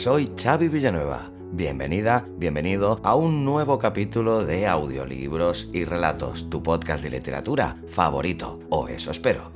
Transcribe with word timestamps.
soy 0.00 0.32
Xavi 0.34 0.68
Villanueva. 0.68 1.30
Bienvenida, 1.52 2.26
bienvenido 2.38 3.02
a 3.04 3.14
un 3.14 3.44
nuevo 3.44 3.78
capítulo 3.78 4.46
de 4.46 4.66
Audiolibros 4.66 5.68
y 5.74 5.84
Relatos, 5.84 6.48
tu 6.48 6.62
podcast 6.62 7.02
de 7.02 7.10
literatura 7.10 7.76
favorito, 7.86 8.60
o 8.70 8.88
eso 8.88 9.10
espero. 9.10 9.52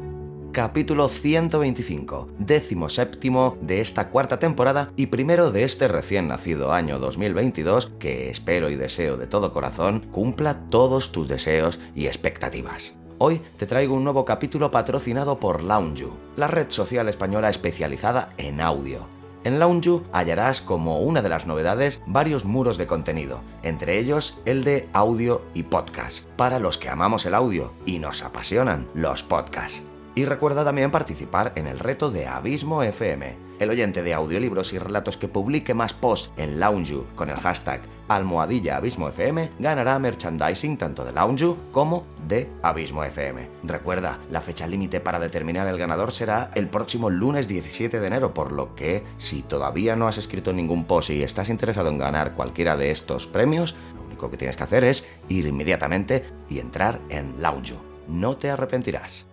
Capítulo 0.53 1.09
125, 1.09 2.29
décimo 2.39 2.91
séptimo 2.91 3.57
de 3.63 3.81
esta 3.81 4.11
cuarta 4.11 4.39
temporada 4.39 4.93
y 4.97 5.07
primero 5.07 5.51
de 5.51 5.65
este 5.65 5.89
recién 5.89 6.29
nacido 6.29 6.75
año 6.75 6.99
2022 6.99 7.93
que 7.99 8.29
espero 8.29 8.69
y 8.69 8.77
deseo 8.77 9.17
de 9.17 9.27
todo 9.27 9.55
corazón 9.55 10.01
cumpla 10.11 10.69
todos 10.69 11.11
tus 11.11 11.27
deseos 11.27 11.81
y 11.95 12.07
expectativas. 12.07 12.95
Hoy 13.17 13.41
te 13.57 13.67
traigo 13.67 13.95
un 13.95 14.05
nuevo 14.05 14.27
capítulo 14.27 14.71
patrocinado 14.71 15.41
por 15.41 15.63
Loungeu, 15.63 16.19
la 16.37 16.49
red 16.49 16.67
social 16.69 17.09
española 17.09 17.49
especializada 17.49 18.29
en 18.37 18.61
audio. 18.61 19.14
En 19.45 19.59
Loungeu 19.59 20.05
hallarás 20.11 20.63
como 20.63 21.01
una 21.01 21.21
de 21.21 21.29
las 21.29 21.47
novedades 21.47 22.03
varios 22.07 22.47
muros 22.47 22.79
de 22.79 22.87
contenido, 22.87 23.43
entre 23.63 23.99
ellos 23.99 24.41
el 24.47 24.65
de 24.65 24.89
audio 24.95 25.43
y 25.53 25.65
podcast, 25.65 26.25
para 26.37 26.59
los 26.59 26.79
que 26.79 26.89
amamos 26.89 27.27
el 27.27 27.35
audio 27.35 27.75
y 27.85 27.99
nos 27.99 28.23
apasionan 28.23 28.89
los 28.95 29.23
podcasts. 29.23 29.83
Y 30.15 30.25
recuerda 30.25 30.65
también 30.65 30.91
participar 30.91 31.53
en 31.57 31.67
el 31.67 31.79
reto 31.79 32.11
de 32.11 32.27
Abismo 32.27 32.83
FM. 32.83 33.37
El 33.59 33.69
oyente 33.69 34.03
de 34.03 34.15
audiolibros 34.15 34.73
y 34.73 34.79
relatos 34.79 35.19
que 35.19 35.29
publique 35.29 35.75
más 35.75 35.93
posts 35.93 36.31
en 36.39 36.59
Loungeu 36.59 37.05
con 37.15 37.29
el 37.29 37.37
hashtag 37.37 37.83
almohadilla 38.09 38.77
Abismo 38.77 39.09
FM 39.09 39.51
ganará 39.59 39.99
merchandising 39.99 40.77
tanto 40.77 41.05
de 41.05 41.13
Loungeu 41.13 41.57
como 41.73 42.07
de 42.27 42.49
Abismo 42.63 43.05
FM. 43.05 43.49
Recuerda, 43.65 44.19
la 44.31 44.41
fecha 44.41 44.67
límite 44.67 45.01
para 45.01 45.19
determinar 45.19 45.67
el 45.67 45.79
ganador 45.79 46.13
será 46.13 46.51
el 46.55 46.69
próximo 46.69 47.11
lunes 47.11 47.49
17 47.49 48.01
de 48.01 48.07
enero, 48.07 48.35
por 48.35 48.53
lo 48.53 48.75
que 48.75 49.03
si 49.19 49.43
todavía 49.43 49.97
no 49.97 50.09
has 50.09 50.19
escrito 50.19 50.53
ningún 50.53 50.85
post 50.85 51.11
y 51.11 51.23
estás 51.23 51.49
interesado 51.49 51.89
en 51.89 51.99
ganar 51.99 52.35
cualquiera 52.35 52.77
de 52.77 52.91
estos 52.91 53.27
premios, 53.27 53.75
lo 53.97 54.03
único 54.05 54.31
que 54.31 54.37
tienes 54.37 54.57
que 54.57 54.63
hacer 54.63 54.85
es 54.85 55.05
ir 55.29 55.47
inmediatamente 55.47 56.25
y 56.49 56.59
entrar 56.59 57.01
en 57.09 57.41
Loungeu. 57.41 57.79
No 58.09 58.37
te 58.37 58.51
arrepentirás. 58.51 59.27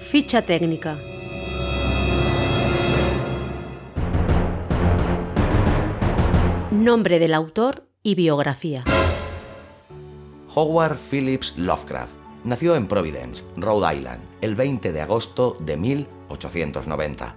Ficha 0.00 0.42
técnica. 0.42 0.96
Nombre 6.70 7.18
del 7.18 7.32
autor 7.32 7.88
y 8.02 8.14
biografía. 8.14 8.84
Howard 10.54 10.98
Phillips 10.98 11.56
Lovecraft 11.56 12.12
nació 12.44 12.76
en 12.76 12.86
Providence, 12.86 13.42
Rhode 13.56 13.96
Island, 13.96 14.20
el 14.42 14.54
20 14.54 14.92
de 14.92 15.00
agosto 15.00 15.56
de 15.60 15.78
1890. 15.78 17.36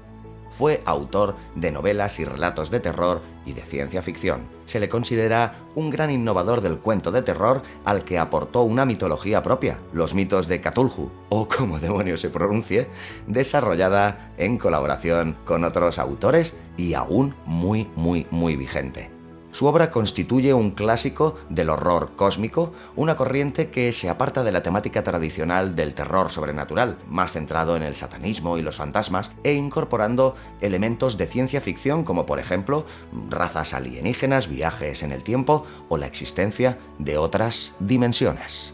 Fue 0.49 0.81
autor 0.83 1.37
de 1.55 1.71
novelas 1.71 2.19
y 2.19 2.25
relatos 2.25 2.71
de 2.71 2.81
terror 2.81 3.21
y 3.45 3.53
de 3.53 3.61
ciencia 3.61 4.01
ficción. 4.01 4.49
Se 4.65 4.81
le 4.81 4.89
considera 4.89 5.61
un 5.75 5.91
gran 5.91 6.11
innovador 6.11 6.59
del 6.59 6.79
cuento 6.79 7.09
de 7.13 7.21
terror 7.21 7.63
al 7.85 8.03
que 8.03 8.19
aportó 8.19 8.63
una 8.63 8.83
mitología 8.83 9.41
propia, 9.41 9.79
los 9.93 10.13
mitos 10.13 10.49
de 10.49 10.59
Cthulhu, 10.59 11.09
o 11.29 11.47
como 11.47 11.79
demonios 11.79 12.19
se 12.19 12.29
pronuncie, 12.29 12.89
desarrollada 13.27 14.33
en 14.37 14.57
colaboración 14.57 15.37
con 15.45 15.63
otros 15.63 15.99
autores 15.99 16.53
y 16.75 16.95
aún 16.95 17.33
muy, 17.45 17.87
muy, 17.95 18.27
muy 18.29 18.57
vigente. 18.57 19.20
Su 19.51 19.65
obra 19.65 19.91
constituye 19.91 20.53
un 20.53 20.71
clásico 20.71 21.35
del 21.49 21.69
horror 21.69 22.11
cósmico, 22.15 22.73
una 22.95 23.15
corriente 23.15 23.69
que 23.69 23.91
se 23.91 24.09
aparta 24.09 24.43
de 24.43 24.51
la 24.51 24.63
temática 24.63 25.03
tradicional 25.03 25.75
del 25.75 25.93
terror 25.93 26.31
sobrenatural, 26.31 26.97
más 27.07 27.33
centrado 27.33 27.75
en 27.75 27.83
el 27.83 27.95
satanismo 27.95 28.57
y 28.57 28.61
los 28.61 28.77
fantasmas, 28.77 29.31
e 29.43 29.53
incorporando 29.53 30.35
elementos 30.61 31.17
de 31.17 31.27
ciencia 31.27 31.61
ficción 31.61 32.03
como 32.03 32.25
por 32.25 32.39
ejemplo 32.39 32.85
razas 33.29 33.73
alienígenas, 33.73 34.47
viajes 34.47 35.03
en 35.03 35.11
el 35.11 35.23
tiempo 35.23 35.65
o 35.89 35.97
la 35.97 36.07
existencia 36.07 36.77
de 36.97 37.17
otras 37.17 37.73
dimensiones. 37.79 38.73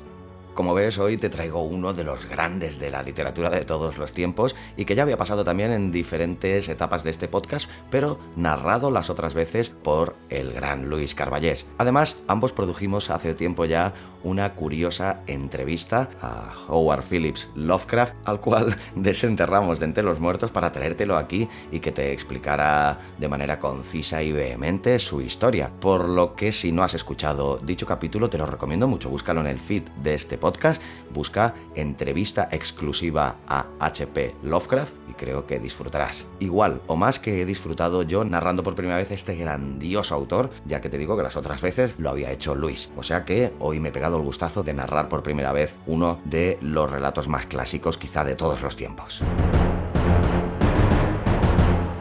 Como 0.57 0.73
ves, 0.73 0.97
hoy 0.97 1.17
te 1.17 1.29
traigo 1.29 1.61
uno 1.61 1.93
de 1.93 2.03
los 2.03 2.25
grandes 2.25 2.79
de 2.79 2.89
la 2.89 3.03
literatura 3.03 3.51
de 3.51 3.63
todos 3.63 3.99
los 3.99 4.11
tiempos 4.11 4.55
y 4.75 4.85
que 4.85 4.95
ya 4.95 5.03
había 5.03 5.15
pasado 5.15 5.43
también 5.43 5.71
en 5.71 5.91
diferentes 5.91 6.67
etapas 6.67 7.03
de 7.03 7.11
este 7.11 7.27
podcast, 7.27 7.69
pero 7.91 8.17
narrado 8.35 8.89
las 8.89 9.11
otras 9.11 9.35
veces 9.35 9.69
por 9.69 10.15
el 10.31 10.53
gran 10.53 10.89
Luis 10.89 11.13
Carballés. 11.13 11.67
Además, 11.77 12.23
ambos 12.27 12.53
produjimos 12.53 13.11
hace 13.11 13.35
tiempo 13.35 13.65
ya 13.65 13.93
una 14.23 14.55
curiosa 14.55 15.21
entrevista 15.27 16.09
a 16.21 16.51
Howard 16.67 17.03
Phillips 17.03 17.49
Lovecraft, 17.55 18.15
al 18.25 18.41
cual 18.41 18.75
desenterramos 18.95 19.79
de 19.79 19.85
entre 19.85 20.03
los 20.03 20.19
muertos 20.19 20.51
para 20.51 20.71
traértelo 20.71 21.17
aquí 21.17 21.47
y 21.71 21.79
que 21.79 21.91
te 21.91 22.11
explicara 22.11 22.99
de 23.17 23.27
manera 23.27 23.59
concisa 23.59 24.23
y 24.23 24.31
vehemente 24.31 24.99
su 24.99 25.21
historia. 25.21 25.71
Por 25.79 26.09
lo 26.09 26.35
que 26.35 26.51
si 26.51 26.71
no 26.71 26.83
has 26.83 26.93
escuchado 26.93 27.57
dicho 27.59 27.85
capítulo, 27.85 28.29
te 28.29 28.37
lo 28.37 28.45
recomiendo 28.45 28.87
mucho. 28.87 29.09
Búscalo 29.09 29.41
en 29.41 29.47
el 29.47 29.59
feed 29.59 29.83
de 30.01 30.15
este 30.15 30.37
podcast, 30.47 30.81
busca 31.13 31.53
entrevista 31.75 32.47
exclusiva 32.53 33.35
a 33.47 33.67
HP 33.79 34.33
Lovecraft 34.43 34.93
y 35.09 35.13
creo 35.13 35.45
que 35.45 35.59
disfrutarás. 35.59 36.25
Igual 36.39 36.81
o 36.87 36.95
más 36.95 37.19
que 37.19 37.41
he 37.41 37.45
disfrutado 37.45 38.03
yo 38.03 38.23
narrando 38.23 38.63
por 38.63 38.75
primera 38.75 38.95
vez 38.95 39.11
este 39.11 39.35
grandioso 39.35 40.15
autor, 40.15 40.51
ya 40.65 40.79
que 40.79 40.89
te 40.89 40.97
digo 40.97 41.17
que 41.17 41.23
las 41.23 41.35
otras 41.35 41.59
veces 41.59 41.95
lo 41.97 42.09
había 42.09 42.31
hecho 42.31 42.55
Luis. 42.55 42.93
O 42.95 43.03
sea 43.03 43.25
que 43.25 43.51
hoy 43.59 43.81
me 43.81 43.89
he 43.89 43.91
pegado 43.91 44.15
el 44.15 44.23
gustazo 44.23 44.63
de 44.63 44.73
narrar 44.73 45.09
por 45.09 45.21
primera 45.21 45.51
vez 45.51 45.75
uno 45.85 46.21
de 46.23 46.57
los 46.61 46.89
relatos 46.89 47.27
más 47.27 47.45
clásicos 47.45 47.97
quizá 47.97 48.23
de 48.23 48.35
todos 48.35 48.61
los 48.61 48.77
tiempos. 48.77 49.21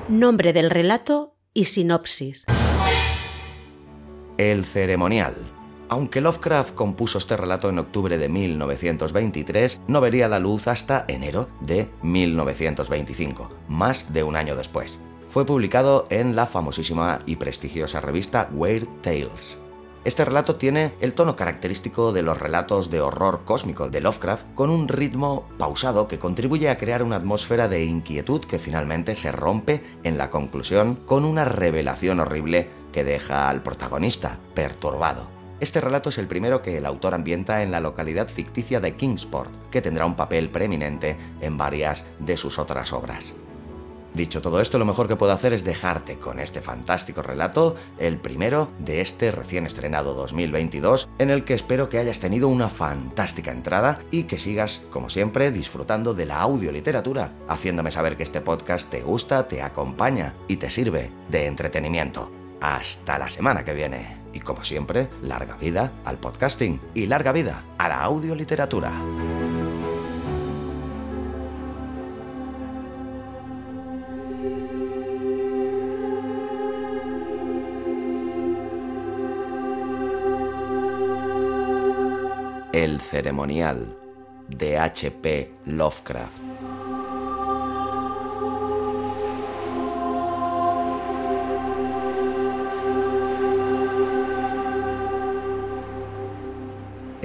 Nombre 0.08 0.52
del 0.52 0.70
relato 0.70 1.34
y 1.52 1.64
sinopsis. 1.64 2.44
El 4.38 4.64
ceremonial. 4.64 5.34
Aunque 5.88 6.20
Lovecraft 6.20 6.74
compuso 6.74 7.18
este 7.18 7.36
relato 7.36 7.68
en 7.68 7.78
octubre 7.78 8.18
de 8.18 8.28
1923, 8.28 9.82
no 9.86 10.00
vería 10.00 10.28
la 10.28 10.40
luz 10.40 10.66
hasta 10.66 11.04
enero 11.06 11.48
de 11.60 11.88
1925, 12.02 13.50
más 13.68 14.12
de 14.12 14.24
un 14.24 14.34
año 14.34 14.56
después. 14.56 14.98
Fue 15.28 15.46
publicado 15.46 16.06
en 16.10 16.34
la 16.34 16.46
famosísima 16.46 17.20
y 17.24 17.36
prestigiosa 17.36 18.00
revista 18.00 18.48
Weird 18.52 18.88
Tales. 19.00 19.58
Este 20.04 20.24
relato 20.24 20.56
tiene 20.56 20.94
el 21.00 21.14
tono 21.14 21.34
característico 21.34 22.12
de 22.12 22.22
los 22.22 22.38
relatos 22.38 22.90
de 22.90 23.00
horror 23.00 23.42
cósmico 23.44 23.88
de 23.88 24.00
Lovecraft, 24.00 24.54
con 24.54 24.70
un 24.70 24.88
ritmo 24.88 25.48
pausado 25.58 26.06
que 26.06 26.18
contribuye 26.18 26.68
a 26.68 26.78
crear 26.78 27.02
una 27.02 27.16
atmósfera 27.16 27.68
de 27.68 27.84
inquietud 27.84 28.40
que 28.44 28.60
finalmente 28.60 29.16
se 29.16 29.32
rompe 29.32 29.82
en 30.04 30.16
la 30.16 30.30
conclusión 30.30 30.96
con 31.06 31.24
una 31.24 31.44
revelación 31.44 32.20
horrible 32.20 32.70
que 32.92 33.04
deja 33.04 33.48
al 33.48 33.62
protagonista 33.62 34.38
perturbado. 34.54 35.35
Este 35.58 35.80
relato 35.80 36.10
es 36.10 36.18
el 36.18 36.26
primero 36.26 36.60
que 36.60 36.76
el 36.76 36.84
autor 36.84 37.14
ambienta 37.14 37.62
en 37.62 37.70
la 37.70 37.80
localidad 37.80 38.28
ficticia 38.28 38.78
de 38.78 38.94
Kingsport, 38.94 39.70
que 39.70 39.80
tendrá 39.80 40.04
un 40.04 40.14
papel 40.14 40.50
preeminente 40.50 41.16
en 41.40 41.56
varias 41.56 42.04
de 42.18 42.36
sus 42.36 42.58
otras 42.58 42.92
obras. 42.92 43.34
Dicho 44.12 44.40
todo 44.40 44.62
esto, 44.62 44.78
lo 44.78 44.86
mejor 44.86 45.08
que 45.08 45.16
puedo 45.16 45.32
hacer 45.32 45.52
es 45.52 45.62
dejarte 45.62 46.18
con 46.18 46.40
este 46.40 46.62
fantástico 46.62 47.20
relato, 47.20 47.76
el 47.98 48.16
primero 48.16 48.70
de 48.78 49.02
este 49.02 49.30
recién 49.30 49.66
estrenado 49.66 50.14
2022, 50.14 51.08
en 51.18 51.28
el 51.28 51.44
que 51.44 51.52
espero 51.52 51.90
que 51.90 51.98
hayas 51.98 52.18
tenido 52.18 52.48
una 52.48 52.70
fantástica 52.70 53.52
entrada 53.52 53.98
y 54.10 54.24
que 54.24 54.38
sigas, 54.38 54.86
como 54.90 55.10
siempre, 55.10 55.52
disfrutando 55.52 56.14
de 56.14 56.24
la 56.24 56.40
audioliteratura, 56.40 57.32
haciéndome 57.46 57.90
saber 57.90 58.16
que 58.16 58.22
este 58.22 58.40
podcast 58.40 58.88
te 58.88 59.02
gusta, 59.02 59.48
te 59.48 59.60
acompaña 59.60 60.34
y 60.48 60.56
te 60.56 60.70
sirve 60.70 61.10
de 61.28 61.46
entretenimiento. 61.46 62.30
Hasta 62.62 63.18
la 63.18 63.28
semana 63.28 63.64
que 63.64 63.74
viene. 63.74 64.15
Y 64.36 64.40
como 64.40 64.62
siempre, 64.62 65.08
larga 65.22 65.56
vida 65.56 65.94
al 66.04 66.18
podcasting 66.18 66.78
y 66.92 67.06
larga 67.06 67.32
vida 67.32 67.64
a 67.78 67.88
la 67.88 68.02
audioliteratura. 68.02 68.92
El 82.74 83.00
ceremonial 83.00 83.96
de 84.48 84.76
H.P. 84.76 85.54
Lovecraft. 85.64 86.42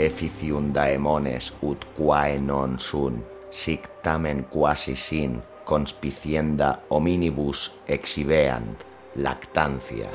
Efficium 0.05 0.73
daemones 0.73 1.53
ut 1.61 1.85
quae 1.97 2.39
non 2.39 2.79
sun, 2.79 3.23
sic 3.51 3.87
tamen 4.03 4.45
quasi 4.49 4.95
sin, 4.95 5.41
conspicienda 5.65 6.79
hominibus 6.89 7.71
exhibeant, 7.87 8.83
lactancia. 9.15 10.09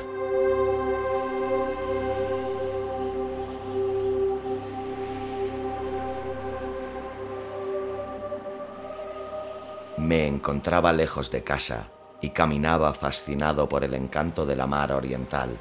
Me 9.97 10.27
encontraba 10.27 10.93
lejos 10.93 11.31
de 11.31 11.43
casa 11.43 11.87
y 12.21 12.29
caminaba 12.29 12.93
fascinado 12.93 13.67
por 13.67 13.83
el 13.83 13.93
encanto 13.93 14.45
de 14.45 14.55
la 14.55 14.67
mar 14.67 14.91
oriental. 14.91 15.57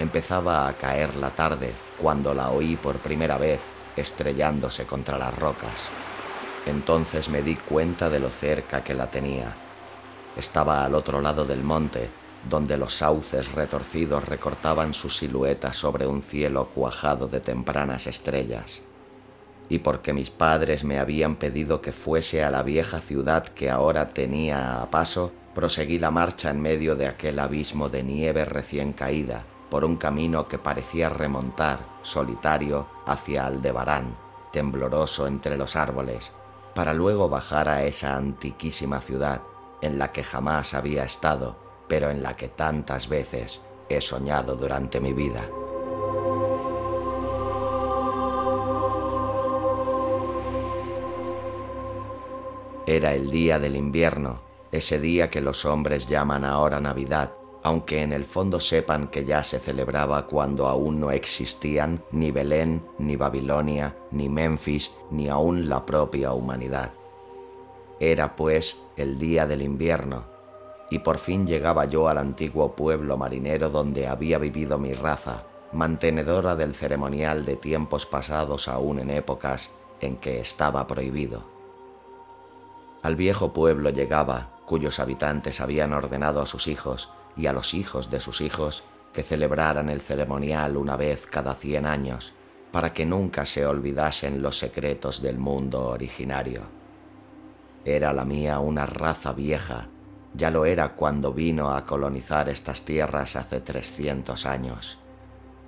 Empezaba 0.00 0.66
a 0.66 0.72
caer 0.72 1.14
la 1.14 1.30
tarde 1.30 1.72
cuando 1.96 2.34
la 2.34 2.50
oí 2.50 2.74
por 2.74 2.96
primera 2.96 3.38
vez 3.38 3.60
estrellándose 3.96 4.84
contra 4.86 5.16
las 5.16 5.38
rocas. 5.38 5.90
Entonces 6.66 7.28
me 7.28 7.42
di 7.42 7.54
cuenta 7.54 8.10
de 8.10 8.18
lo 8.18 8.30
cerca 8.30 8.82
que 8.82 8.94
la 8.94 9.06
tenía. 9.06 9.52
Estaba 10.36 10.84
al 10.84 10.96
otro 10.96 11.20
lado 11.20 11.44
del 11.44 11.62
monte, 11.62 12.10
donde 12.48 12.76
los 12.76 12.94
sauces 12.94 13.52
retorcidos 13.52 14.24
recortaban 14.24 14.94
su 14.94 15.10
silueta 15.10 15.72
sobre 15.72 16.06
un 16.08 16.22
cielo 16.22 16.66
cuajado 16.66 17.28
de 17.28 17.40
tempranas 17.40 18.08
estrellas 18.08 18.82
y 19.70 19.78
porque 19.78 20.12
mis 20.12 20.30
padres 20.30 20.84
me 20.84 20.98
habían 20.98 21.36
pedido 21.36 21.80
que 21.80 21.92
fuese 21.92 22.42
a 22.42 22.50
la 22.50 22.62
vieja 22.62 22.98
ciudad 22.98 23.44
que 23.44 23.70
ahora 23.70 24.10
tenía 24.10 24.82
a 24.82 24.90
paso, 24.90 25.32
proseguí 25.54 25.98
la 25.98 26.10
marcha 26.10 26.50
en 26.50 26.60
medio 26.60 26.96
de 26.96 27.06
aquel 27.06 27.38
abismo 27.38 27.88
de 27.88 28.02
nieve 28.02 28.44
recién 28.44 28.92
caída, 28.92 29.44
por 29.70 29.84
un 29.84 29.96
camino 29.96 30.48
que 30.48 30.58
parecía 30.58 31.08
remontar, 31.08 31.80
solitario, 32.02 32.86
hacia 33.06 33.46
Aldebarán, 33.46 34.16
tembloroso 34.52 35.26
entre 35.26 35.56
los 35.56 35.76
árboles, 35.76 36.32
para 36.74 36.92
luego 36.92 37.28
bajar 37.28 37.68
a 37.68 37.84
esa 37.84 38.16
antiquísima 38.16 39.00
ciudad 39.00 39.42
en 39.80 39.98
la 39.98 40.12
que 40.12 40.24
jamás 40.24 40.74
había 40.74 41.04
estado, 41.04 41.56
pero 41.88 42.10
en 42.10 42.22
la 42.22 42.34
que 42.34 42.48
tantas 42.48 43.08
veces 43.08 43.60
he 43.88 44.00
soñado 44.00 44.56
durante 44.56 45.00
mi 45.00 45.12
vida. 45.12 45.48
Era 52.86 53.14
el 53.14 53.30
día 53.30 53.60
del 53.60 53.76
invierno, 53.76 54.40
ese 54.72 54.98
día 54.98 55.28
que 55.28 55.40
los 55.40 55.64
hombres 55.64 56.08
llaman 56.08 56.44
ahora 56.44 56.80
Navidad, 56.80 57.34
aunque 57.62 58.02
en 58.02 58.12
el 58.12 58.24
fondo 58.24 58.58
sepan 58.60 59.08
que 59.08 59.24
ya 59.24 59.42
se 59.42 59.58
celebraba 59.58 60.26
cuando 60.26 60.66
aún 60.66 60.98
no 60.98 61.10
existían 61.10 62.02
ni 62.10 62.30
Belén, 62.30 62.82
ni 62.98 63.16
Babilonia, 63.16 63.96
ni 64.10 64.28
Memphis, 64.28 64.92
ni 65.10 65.28
aún 65.28 65.68
la 65.68 65.84
propia 65.84 66.32
humanidad. 66.32 66.92
Era 67.98 68.34
pues 68.34 68.78
el 68.96 69.18
día 69.18 69.46
del 69.46 69.60
invierno, 69.60 70.24
y 70.90 71.00
por 71.00 71.18
fin 71.18 71.46
llegaba 71.46 71.84
yo 71.84 72.08
al 72.08 72.18
antiguo 72.18 72.74
pueblo 72.74 73.18
marinero 73.18 73.68
donde 73.68 74.06
había 74.06 74.38
vivido 74.38 74.78
mi 74.78 74.94
raza, 74.94 75.44
mantenedora 75.72 76.56
del 76.56 76.74
ceremonial 76.74 77.44
de 77.44 77.56
tiempos 77.56 78.06
pasados 78.06 78.68
aún 78.68 79.00
en 79.00 79.10
épocas 79.10 79.70
en 80.00 80.16
que 80.16 80.40
estaba 80.40 80.86
prohibido. 80.86 81.44
Al 83.02 83.16
viejo 83.16 83.52
pueblo 83.52 83.90
llegaba, 83.90 84.58
cuyos 84.64 84.98
habitantes 84.98 85.60
habían 85.60 85.92
ordenado 85.92 86.40
a 86.40 86.46
sus 86.46 86.66
hijos 86.66 87.10
y 87.36 87.46
a 87.46 87.52
los 87.52 87.74
hijos 87.74 88.10
de 88.10 88.20
sus 88.20 88.40
hijos 88.40 88.84
que 89.12 89.22
celebraran 89.22 89.88
el 89.88 90.00
ceremonial 90.00 90.76
una 90.76 90.96
vez 90.96 91.26
cada 91.26 91.54
cien 91.54 91.86
años, 91.86 92.32
para 92.70 92.92
que 92.92 93.04
nunca 93.04 93.44
se 93.44 93.66
olvidasen 93.66 94.42
los 94.42 94.58
secretos 94.58 95.22
del 95.22 95.38
mundo 95.38 95.88
originario. 95.88 96.62
Era 97.84 98.12
la 98.12 98.24
mía 98.24 98.58
una 98.60 98.86
raza 98.86 99.32
vieja, 99.32 99.88
ya 100.34 100.50
lo 100.50 100.64
era 100.64 100.92
cuando 100.92 101.32
vino 101.32 101.72
a 101.74 101.84
colonizar 101.84 102.48
estas 102.48 102.82
tierras 102.82 103.36
hace 103.36 103.60
trescientos 103.60 104.46
años, 104.46 104.98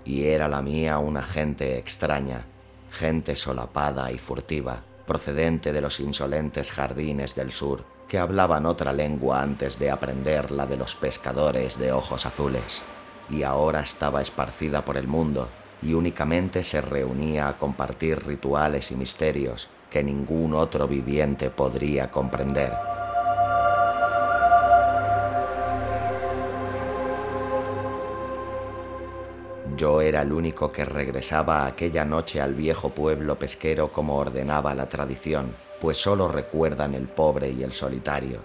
y 0.05 0.25
era 0.25 0.47
la 0.49 0.62
mía 0.62 0.99
una 0.99 1.23
gente 1.23 1.79
extraña, 1.79 2.47
gente 2.91 3.35
solapada 3.35 4.12
y 4.12 4.19
furtiva, 4.19 4.85
procedente 5.06 5.73
de 5.73 5.81
los 5.81 5.99
insolentes 5.99 6.70
jardines 6.70 7.35
del 7.35 7.50
sur, 7.50 7.85
que 8.08 8.19
hablaban 8.19 8.66
otra 8.66 8.93
lengua 8.93 9.43
antes 9.43 9.78
de 9.78 9.90
aprender 9.90 10.50
la 10.50 10.66
de 10.66 10.76
los 10.76 10.94
pescadores 10.94 11.78
de 11.78 11.93
ojos 11.93 12.26
azules, 12.26 12.82
y 13.31 13.43
ahora 13.43 13.81
estaba 13.81 14.20
esparcida 14.20 14.84
por 14.84 14.96
el 14.96 15.08
mundo 15.08 15.49
y 15.82 15.94
únicamente 15.94 16.62
se 16.62 16.81
reunía 16.81 17.49
a 17.49 17.58
compartir 17.58 18.25
rituales 18.25 18.90
y 18.93 18.96
misterios 18.96 19.69
que 19.90 20.02
ningún 20.02 20.54
otro 20.54 20.87
viviente 20.88 21.50
podría 21.50 22.10
comprender. 22.10 22.72
Yo 29.76 30.00
era 30.00 30.22
el 30.22 30.32
único 30.32 30.70
que 30.70 30.84
regresaba 30.84 31.66
aquella 31.66 32.04
noche 32.04 32.40
al 32.40 32.54
viejo 32.54 32.90
pueblo 32.90 33.38
pesquero 33.38 33.90
como 33.90 34.16
ordenaba 34.16 34.75
la 34.75 34.88
tradición, 34.88 35.54
pues 35.82 35.99
solo 35.99 36.29
recuerdan 36.29 36.94
el 36.94 37.08
pobre 37.08 37.50
y 37.50 37.64
el 37.64 37.73
solitario. 37.73 38.38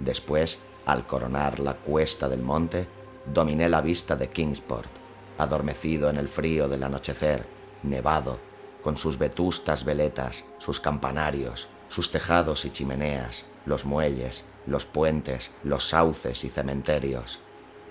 Después, 0.00 0.58
al 0.86 1.06
coronar 1.06 1.60
la 1.60 1.74
cuesta 1.74 2.30
del 2.30 2.40
monte, 2.40 2.88
dominé 3.30 3.68
la 3.68 3.82
vista 3.82 4.16
de 4.16 4.30
Kingsport, 4.30 4.88
adormecido 5.36 6.08
en 6.08 6.16
el 6.16 6.28
frío 6.28 6.66
del 6.66 6.82
anochecer, 6.82 7.44
nevado, 7.82 8.38
con 8.82 8.96
sus 8.96 9.18
vetustas 9.18 9.84
veletas, 9.84 10.46
sus 10.56 10.80
campanarios, 10.80 11.68
sus 11.90 12.10
tejados 12.10 12.64
y 12.64 12.70
chimeneas, 12.70 13.44
los 13.66 13.84
muelles, 13.84 14.42
los 14.66 14.86
puentes, 14.86 15.50
los 15.62 15.86
sauces 15.86 16.42
y 16.42 16.48
cementerios 16.48 17.38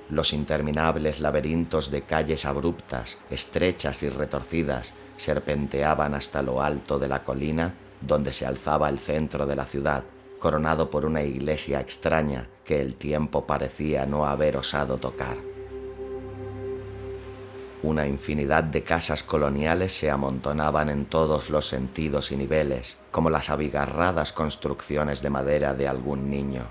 los 0.08 0.34
interminables 0.34 1.20
laberintos 1.20 1.90
de 1.90 2.04
calles 2.04 2.46
abruptas, 2.46 3.18
estrechas 3.32 4.04
y 4.04 4.10
retorcidas 4.10 4.94
serpenteaban 5.18 6.14
hasta 6.14 6.44
lo 6.44 6.62
alto 6.62 7.00
de 7.00 7.08
la 7.08 7.24
colina 7.24 7.74
donde 8.06 8.34
se 8.34 8.46
alzaba 8.46 8.90
el 8.90 9.00
centro 9.00 9.46
de 9.46 9.56
la 9.56 9.66
ciudad, 9.66 10.04
coronado 10.40 10.90
por 10.90 11.06
una 11.06 11.24
iglesia 11.24 11.80
extraña 11.80 12.50
que 12.64 12.82
el 12.82 12.96
tiempo 12.96 13.48
parecía 13.48 14.06
no 14.06 14.26
haber 14.26 14.58
osado 14.58 14.98
tocar. 14.98 15.38
Una 17.84 18.08
infinidad 18.08 18.64
de 18.64 18.84
casas 18.84 19.22
coloniales 19.22 19.96
se 19.96 20.10
amontonaban 20.10 20.90
en 20.90 21.06
todos 21.06 21.52
los 21.52 21.68
sentidos 21.68 22.32
y 22.32 22.36
niveles, 22.36 22.98
como 23.12 23.30
las 23.30 23.50
abigarradas 23.52 24.34
construcciones 24.34 25.22
de 25.22 25.30
madera 25.30 25.76
de 25.76 25.88
algún 25.88 26.32
niño. 26.32 26.66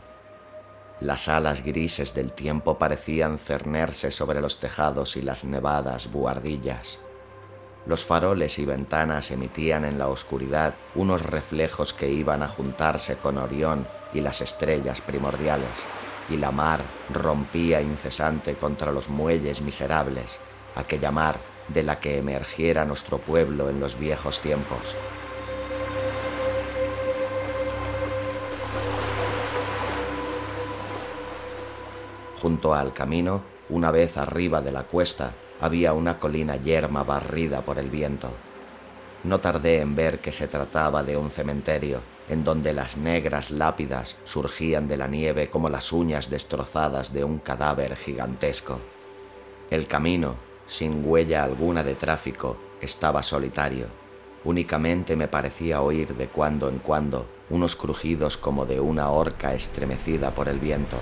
Las 1.01 1.29
alas 1.29 1.65
grises 1.65 2.15
del 2.15 2.33
tiempo 2.33 2.79
parecían 2.79 3.39
cernerse 3.39 4.11
sobre 4.11 4.41
los 4.41 4.59
tejados 4.59 5.17
y 5.17 5.23
las 5.23 5.45
nevadas 5.45 6.11
buhardillas. 6.11 6.99
Los 7.87 8.03
faroles 8.05 8.59
y 8.59 8.65
ventanas 8.65 9.31
emitían 9.31 9.85
en 9.85 9.99
la 9.99 10.09
oscuridad 10.09 10.75
unos 10.95 11.21
reflejos 11.21 11.93
que 11.93 12.11
iban 12.11 12.43
a 12.43 12.49
juntarse 12.49 13.17
con 13.17 13.37
Orión 13.37 13.87
y 14.15 14.23
las 14.23 14.41
estrellas 14.41 15.03
primordiales, 15.03 15.85
y 16.31 16.39
la 16.39 16.51
mar 16.51 16.81
rompía 17.13 17.83
incesante 17.83 18.55
contra 18.55 18.91
los 18.91 19.11
muelles 19.11 19.61
miserables, 19.61 20.39
aquella 20.77 21.11
mar 21.11 21.37
de 21.69 21.83
la 21.83 22.01
que 22.01 22.17
emergiera 22.17 22.87
nuestro 22.87 23.19
pueblo 23.19 23.69
en 23.69 23.81
los 23.81 23.99
viejos 23.99 24.41
tiempos. 24.41 24.97
Junto 32.41 32.75
al 32.75 32.95
camino, 32.95 33.43
una 33.69 33.91
vez 33.91 34.17
arriba 34.17 34.63
de 34.63 34.73
la 34.73 34.85
cuesta, 34.85 35.33
había 35.61 35.93
una 35.93 36.19
colina 36.19 36.57
yerma 36.57 37.05
barrida 37.05 37.63
por 37.63 37.79
el 37.79 37.91
viento. 37.91 38.31
No 39.25 39.41
tardé 39.41 39.81
en 39.81 39.95
ver 39.95 40.21
que 40.21 40.33
se 40.33 40.49
trataba 40.49 41.03
de 41.03 41.17
un 41.17 41.31
cementerio, 41.31 42.01
en 42.29 42.45
donde 42.45 42.73
las 42.73 42.97
negras 42.97 43.51
lápidas 43.51 44.17
surgían 44.25 44.89
de 44.89 44.97
la 44.97 45.09
nieve 45.09 45.49
como 45.49 45.69
las 45.69 45.93
uñas 45.93 46.31
destrozadas 46.31 47.13
de 47.13 47.25
un 47.25 47.39
cadáver 47.39 47.97
gigantesco. 47.97 48.81
El 49.71 49.87
camino, 49.87 50.37
sin 50.67 51.03
huella 51.07 51.45
alguna 51.45 51.83
de 51.83 51.95
tráfico, 51.95 52.57
estaba 52.81 53.23
solitario. 53.23 53.87
Únicamente 54.45 55.17
me 55.17 55.29
parecía 55.29 55.81
oír 55.81 56.15
de 56.15 56.29
cuando 56.29 56.69
en 56.69 56.79
cuando 56.79 57.27
unos 57.49 57.77
crujidos 57.77 58.37
como 58.37 58.67
de 58.67 58.81
una 58.81 59.11
horca 59.11 59.55
estremecida 59.55 60.35
por 60.35 60.49
el 60.49 60.59
viento. 60.59 60.99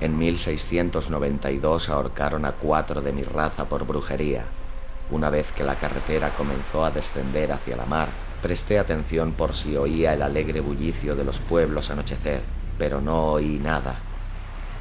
En 0.00 0.18
1692 0.18 1.88
ahorcaron 1.88 2.44
a 2.44 2.52
cuatro 2.52 3.00
de 3.00 3.12
mi 3.12 3.22
raza 3.22 3.66
por 3.66 3.86
brujería. 3.86 4.44
Una 5.10 5.30
vez 5.30 5.52
que 5.52 5.64
la 5.64 5.76
carretera 5.76 6.34
comenzó 6.34 6.84
a 6.84 6.90
descender 6.90 7.52
hacia 7.52 7.76
la 7.76 7.86
mar, 7.86 8.08
presté 8.42 8.78
atención 8.78 9.32
por 9.32 9.54
si 9.54 9.76
oía 9.76 10.12
el 10.12 10.22
alegre 10.22 10.60
bullicio 10.60 11.14
de 11.14 11.24
los 11.24 11.38
pueblos 11.38 11.90
anochecer, 11.90 12.42
pero 12.78 13.00
no 13.00 13.32
oí 13.32 13.58
nada. 13.62 14.00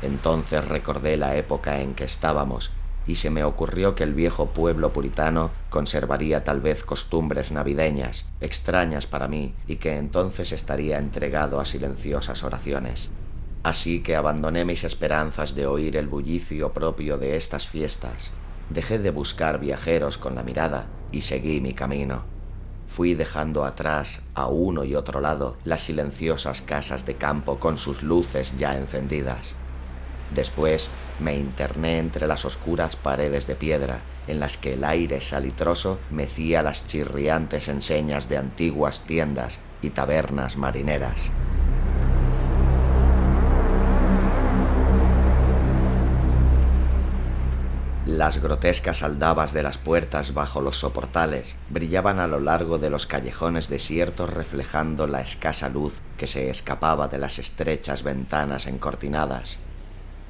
Entonces 0.01 0.67
recordé 0.67 1.15
la 1.15 1.35
época 1.35 1.79
en 1.79 1.93
que 1.93 2.05
estábamos, 2.05 2.71
y 3.05 3.15
se 3.15 3.29
me 3.29 3.43
ocurrió 3.43 3.95
que 3.95 4.03
el 4.03 4.13
viejo 4.13 4.47
pueblo 4.47 4.91
puritano 4.93 5.51
conservaría 5.69 6.43
tal 6.43 6.59
vez 6.59 6.83
costumbres 6.83 7.51
navideñas, 7.51 8.25
extrañas 8.41 9.07
para 9.07 9.27
mí, 9.27 9.53
y 9.67 9.75
que 9.75 9.97
entonces 9.97 10.51
estaría 10.51 10.97
entregado 10.97 11.59
a 11.59 11.65
silenciosas 11.65 12.43
oraciones. 12.43 13.09
Así 13.63 14.01
que 14.01 14.15
abandoné 14.15 14.65
mis 14.65 14.83
esperanzas 14.83 15.55
de 15.55 15.65
oír 15.65 15.97
el 15.97 16.07
bullicio 16.07 16.73
propio 16.73 17.17
de 17.17 17.37
estas 17.37 17.67
fiestas, 17.67 18.31
dejé 18.69 18.99
de 18.99 19.09
buscar 19.09 19.59
viajeros 19.59 20.17
con 20.17 20.35
la 20.35 20.43
mirada 20.43 20.87
y 21.11 21.21
seguí 21.21 21.61
mi 21.61 21.73
camino. 21.73 22.23
Fui 22.87 23.15
dejando 23.15 23.65
atrás, 23.65 24.21
a 24.35 24.47
uno 24.47 24.83
y 24.83 24.95
otro 24.95 25.21
lado, 25.21 25.57
las 25.63 25.81
silenciosas 25.81 26.61
casas 26.61 27.05
de 27.05 27.15
campo 27.15 27.59
con 27.59 27.77
sus 27.77 28.03
luces 28.03 28.53
ya 28.57 28.77
encendidas 28.77 29.55
Después 30.33 30.89
me 31.19 31.37
interné 31.37 31.99
entre 31.99 32.27
las 32.27 32.45
oscuras 32.45 32.95
paredes 32.95 33.45
de 33.45 33.55
piedra, 33.55 33.99
en 34.27 34.39
las 34.39 34.57
que 34.57 34.73
el 34.73 34.83
aire 34.83 35.21
salitroso 35.21 35.99
mecía 36.09 36.63
las 36.63 36.87
chirriantes 36.87 37.67
enseñas 37.67 38.29
de 38.29 38.37
antiguas 38.37 39.01
tiendas 39.01 39.59
y 39.81 39.91
tabernas 39.91 40.57
marineras. 40.57 41.31
Las 48.13 48.39
grotescas 48.39 49.01
aldabas 49.01 49.53
de 49.53 49.63
las 49.63 49.79
puertas 49.79 50.35
bajo 50.35 50.61
los 50.61 50.77
soportales 50.77 51.55
brillaban 51.71 52.19
a 52.19 52.27
lo 52.27 52.39
largo 52.39 52.77
de 52.77 52.91
los 52.91 53.07
callejones 53.07 53.69
desiertos 53.69 54.29
reflejando 54.29 55.07
la 55.07 55.19
escasa 55.21 55.67
luz 55.67 55.99
que 56.15 56.27
se 56.27 56.51
escapaba 56.51 57.07
de 57.07 57.17
las 57.17 57.39
estrechas 57.39 58.03
ventanas 58.03 58.67
encortinadas. 58.67 59.57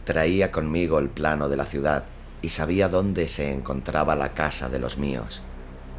Traía 0.05 0.49
conmigo 0.49 0.97
el 0.97 1.09
plano 1.09 1.49
de 1.49 1.57
la 1.57 1.65
ciudad 1.65 2.05
y 2.41 2.49
sabía 2.49 2.87
dónde 2.87 3.27
se 3.27 3.51
encontraba 3.51 4.15
la 4.15 4.33
casa 4.33 4.69
de 4.69 4.79
los 4.79 4.97
míos. 4.97 5.41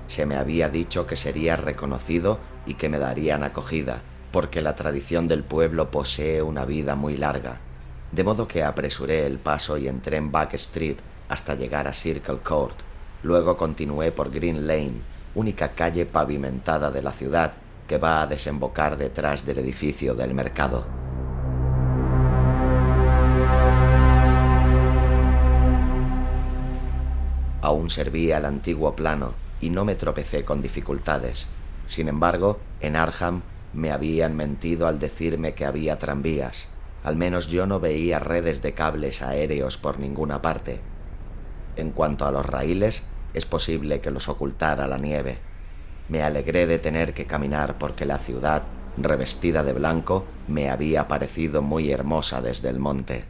Se 0.08 0.24
me 0.24 0.36
había 0.36 0.70
dicho 0.70 1.06
que 1.06 1.16
sería 1.16 1.56
reconocido 1.56 2.38
y 2.64 2.74
que 2.76 2.88
me 2.88 2.98
darían 2.98 3.44
acogida, 3.44 4.00
porque 4.32 4.62
la 4.62 4.74
tradición 4.74 5.28
del 5.28 5.44
pueblo 5.44 5.90
posee 5.90 6.40
una 6.40 6.64
vida 6.64 6.94
muy 6.94 7.18
larga. 7.18 7.60
De 8.10 8.24
modo 8.24 8.48
que 8.48 8.64
apresuré 8.64 9.26
el 9.26 9.38
paso 9.38 9.76
y 9.76 9.86
entré 9.86 10.16
en 10.16 10.32
Back 10.32 10.54
Street 10.54 10.96
hasta 11.34 11.56
llegar 11.56 11.88
a 11.88 11.92
Circle 11.92 12.38
Court. 12.38 12.78
Luego 13.24 13.56
continué 13.56 14.12
por 14.12 14.30
Green 14.30 14.66
Lane, 14.66 15.02
única 15.34 15.72
calle 15.72 16.06
pavimentada 16.06 16.90
de 16.90 17.02
la 17.02 17.12
ciudad 17.12 17.52
que 17.88 17.98
va 17.98 18.22
a 18.22 18.26
desembocar 18.26 18.96
detrás 18.96 19.44
del 19.44 19.58
edificio 19.58 20.14
del 20.14 20.32
mercado. 20.32 20.86
Aún 27.60 27.90
servía 27.90 28.38
el 28.38 28.44
antiguo 28.44 28.94
plano 28.94 29.34
y 29.60 29.70
no 29.70 29.84
me 29.84 29.96
tropecé 29.96 30.44
con 30.44 30.62
dificultades. 30.62 31.48
Sin 31.88 32.08
embargo, 32.08 32.60
en 32.80 32.94
Arham 32.94 33.42
me 33.72 33.90
habían 33.90 34.36
mentido 34.36 34.86
al 34.86 35.00
decirme 35.00 35.54
que 35.54 35.64
había 35.64 35.98
tranvías. 35.98 36.68
Al 37.02 37.16
menos 37.16 37.48
yo 37.48 37.66
no 37.66 37.80
veía 37.80 38.20
redes 38.20 38.62
de 38.62 38.72
cables 38.72 39.20
aéreos 39.20 39.76
por 39.78 39.98
ninguna 39.98 40.40
parte. 40.40 40.93
En 41.76 41.90
cuanto 41.90 42.26
a 42.26 42.30
los 42.30 42.46
raíles, 42.46 43.02
es 43.34 43.46
posible 43.46 44.00
que 44.00 44.10
los 44.10 44.28
ocultara 44.28 44.86
la 44.86 44.98
nieve. 44.98 45.38
Me 46.08 46.22
alegré 46.22 46.66
de 46.66 46.78
tener 46.78 47.14
que 47.14 47.26
caminar 47.26 47.78
porque 47.78 48.06
la 48.06 48.18
ciudad, 48.18 48.62
revestida 48.96 49.64
de 49.64 49.72
blanco, 49.72 50.24
me 50.46 50.70
había 50.70 51.08
parecido 51.08 51.62
muy 51.62 51.90
hermosa 51.90 52.40
desde 52.40 52.68
el 52.68 52.78
monte. 52.78 53.24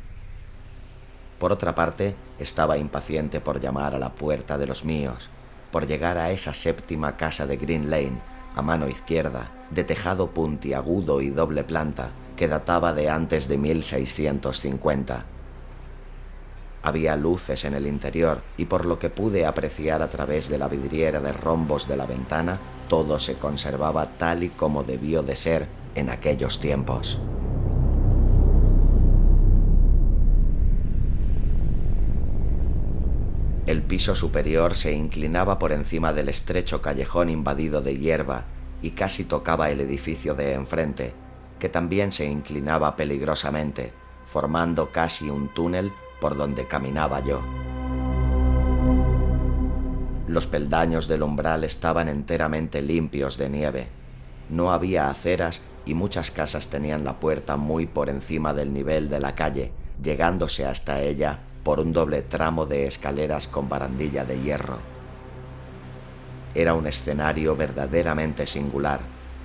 Por 1.38 1.52
otra 1.52 1.74
parte, 1.74 2.14
estaba 2.38 2.78
impaciente 2.78 3.40
por 3.40 3.60
llamar 3.60 3.94
a 3.94 3.98
la 3.98 4.14
puerta 4.14 4.58
de 4.58 4.66
los 4.66 4.84
míos, 4.84 5.30
por 5.70 5.86
llegar 5.86 6.18
a 6.18 6.30
esa 6.30 6.54
séptima 6.54 7.16
casa 7.16 7.46
de 7.46 7.56
Green 7.56 7.90
Lane, 7.90 8.20
a 8.54 8.62
mano 8.62 8.88
izquierda, 8.88 9.50
de 9.70 9.84
tejado 9.84 10.30
puntiagudo 10.30 11.20
y 11.20 11.30
doble 11.30 11.64
planta, 11.64 12.10
que 12.36 12.48
databa 12.48 12.92
de 12.92 13.10
antes 13.10 13.48
de 13.48 13.58
1650. 13.58 15.24
Había 16.84 17.16
luces 17.16 17.64
en 17.64 17.72
el 17.72 17.86
interior 17.86 18.42
y 18.58 18.66
por 18.66 18.84
lo 18.84 18.98
que 18.98 19.08
pude 19.08 19.46
apreciar 19.46 20.02
a 20.02 20.10
través 20.10 20.50
de 20.50 20.58
la 20.58 20.68
vidriera 20.68 21.18
de 21.18 21.32
rombos 21.32 21.88
de 21.88 21.96
la 21.96 22.04
ventana, 22.04 22.60
todo 22.90 23.18
se 23.18 23.36
conservaba 23.36 24.18
tal 24.18 24.42
y 24.42 24.50
como 24.50 24.84
debió 24.84 25.22
de 25.22 25.34
ser 25.34 25.66
en 25.94 26.10
aquellos 26.10 26.60
tiempos. 26.60 27.18
El 33.66 33.80
piso 33.82 34.14
superior 34.14 34.76
se 34.76 34.92
inclinaba 34.92 35.58
por 35.58 35.72
encima 35.72 36.12
del 36.12 36.28
estrecho 36.28 36.82
callejón 36.82 37.30
invadido 37.30 37.80
de 37.80 37.96
hierba 37.96 38.44
y 38.82 38.90
casi 38.90 39.24
tocaba 39.24 39.70
el 39.70 39.80
edificio 39.80 40.34
de 40.34 40.52
enfrente, 40.52 41.14
que 41.58 41.70
también 41.70 42.12
se 42.12 42.26
inclinaba 42.26 42.94
peligrosamente, 42.94 43.94
formando 44.26 44.92
casi 44.92 45.30
un 45.30 45.48
túnel 45.48 45.90
por 46.24 46.38
donde 46.38 46.66
caminaba 46.66 47.20
yo. 47.20 47.42
Los 50.26 50.46
peldaños 50.46 51.06
del 51.06 51.22
umbral 51.22 51.64
estaban 51.64 52.08
enteramente 52.08 52.80
limpios 52.80 53.36
de 53.36 53.50
nieve. 53.50 53.88
No 54.48 54.72
había 54.72 55.10
aceras 55.10 55.60
y 55.84 55.92
muchas 55.92 56.30
casas 56.30 56.68
tenían 56.68 57.04
la 57.04 57.20
puerta 57.20 57.58
muy 57.58 57.86
por 57.86 58.08
encima 58.08 58.54
del 58.54 58.72
nivel 58.72 59.10
de 59.10 59.20
la 59.20 59.34
calle, 59.34 59.72
llegándose 60.02 60.64
hasta 60.64 61.02
ella 61.02 61.40
por 61.62 61.78
un 61.78 61.92
doble 61.92 62.22
tramo 62.22 62.64
de 62.64 62.86
escaleras 62.86 63.46
con 63.46 63.68
barandilla 63.68 64.24
de 64.24 64.40
hierro. 64.40 64.78
Era 66.54 66.72
un 66.72 66.86
escenario 66.86 67.54
verdaderamente 67.54 68.46
singular. 68.46 69.00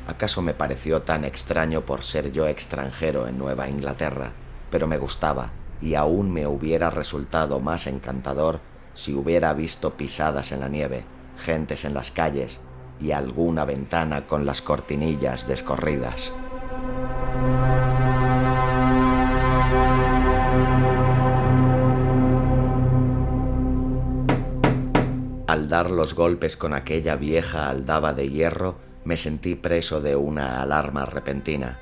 ¿Acaso 0.07 0.41
me 0.41 0.53
pareció 0.53 1.01
tan 1.01 1.25
extraño 1.25 1.81
por 1.81 2.05
ser 2.05 2.31
yo 2.31 2.47
extranjero 2.47 3.27
en 3.27 3.37
Nueva 3.37 3.67
Inglaterra? 3.67 4.31
Pero 4.71 4.87
me 4.87 4.97
gustaba, 4.97 5.51
y 5.81 5.95
aún 5.95 6.31
me 6.31 6.47
hubiera 6.47 6.89
resultado 6.89 7.59
más 7.59 7.87
encantador 7.87 8.59
si 8.93 9.13
hubiera 9.13 9.53
visto 9.53 9.95
pisadas 9.95 10.51
en 10.51 10.59
la 10.61 10.69
nieve, 10.69 11.05
gentes 11.37 11.85
en 11.85 11.93
las 11.93 12.11
calles 12.11 12.59
y 12.99 13.11
alguna 13.11 13.65
ventana 13.65 14.27
con 14.27 14.45
las 14.45 14.61
cortinillas 14.61 15.47
descorridas. 15.47 16.33
Al 25.47 25.67
dar 25.67 25.89
los 25.89 26.13
golpes 26.13 26.57
con 26.57 26.73
aquella 26.73 27.15
vieja 27.15 27.69
aldaba 27.69 28.13
de 28.13 28.29
hierro, 28.29 28.77
me 29.03 29.17
sentí 29.17 29.55
preso 29.55 29.99
de 29.99 30.15
una 30.15 30.61
alarma 30.61 31.05
repentina. 31.05 31.79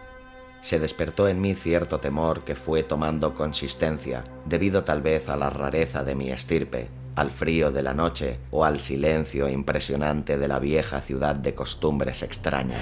Se 0.61 0.79
despertó 0.79 1.27
en 1.27 1.39
mí 1.39 1.55
cierto 1.55 1.99
temor 1.99 2.43
que 2.43 2.55
fue 2.55 2.83
tomando 2.83 3.33
consistencia, 3.33 4.23
debido 4.45 4.83
tal 4.83 5.01
vez 5.01 5.29
a 5.29 5.37
la 5.37 5.49
rareza 5.49 6.03
de 6.03 6.15
mi 6.15 6.29
estirpe, 6.29 6.89
al 7.15 7.31
frío 7.31 7.71
de 7.71 7.83
la 7.83 7.93
noche 7.93 8.39
o 8.51 8.65
al 8.65 8.79
silencio 8.79 9.49
impresionante 9.49 10.37
de 10.37 10.47
la 10.47 10.59
vieja 10.59 11.01
ciudad 11.01 11.35
de 11.35 11.55
costumbres 11.55 12.23
extrañas. 12.23 12.81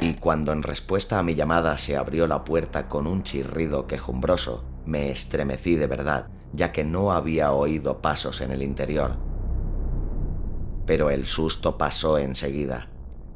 Y 0.00 0.14
cuando 0.14 0.52
en 0.52 0.62
respuesta 0.62 1.18
a 1.18 1.22
mi 1.22 1.34
llamada 1.34 1.76
se 1.78 1.96
abrió 1.96 2.26
la 2.26 2.44
puerta 2.44 2.88
con 2.88 3.06
un 3.06 3.24
chirrido 3.24 3.86
quejumbroso, 3.86 4.64
me 4.86 5.10
estremecí 5.10 5.76
de 5.76 5.86
verdad 5.86 6.28
ya 6.52 6.72
que 6.72 6.84
no 6.84 7.12
había 7.12 7.52
oído 7.52 8.00
pasos 8.00 8.40
en 8.40 8.50
el 8.50 8.62
interior. 8.62 9.16
Pero 10.86 11.10
el 11.10 11.26
susto 11.26 11.76
pasó 11.76 12.18
enseguida. 12.18 12.88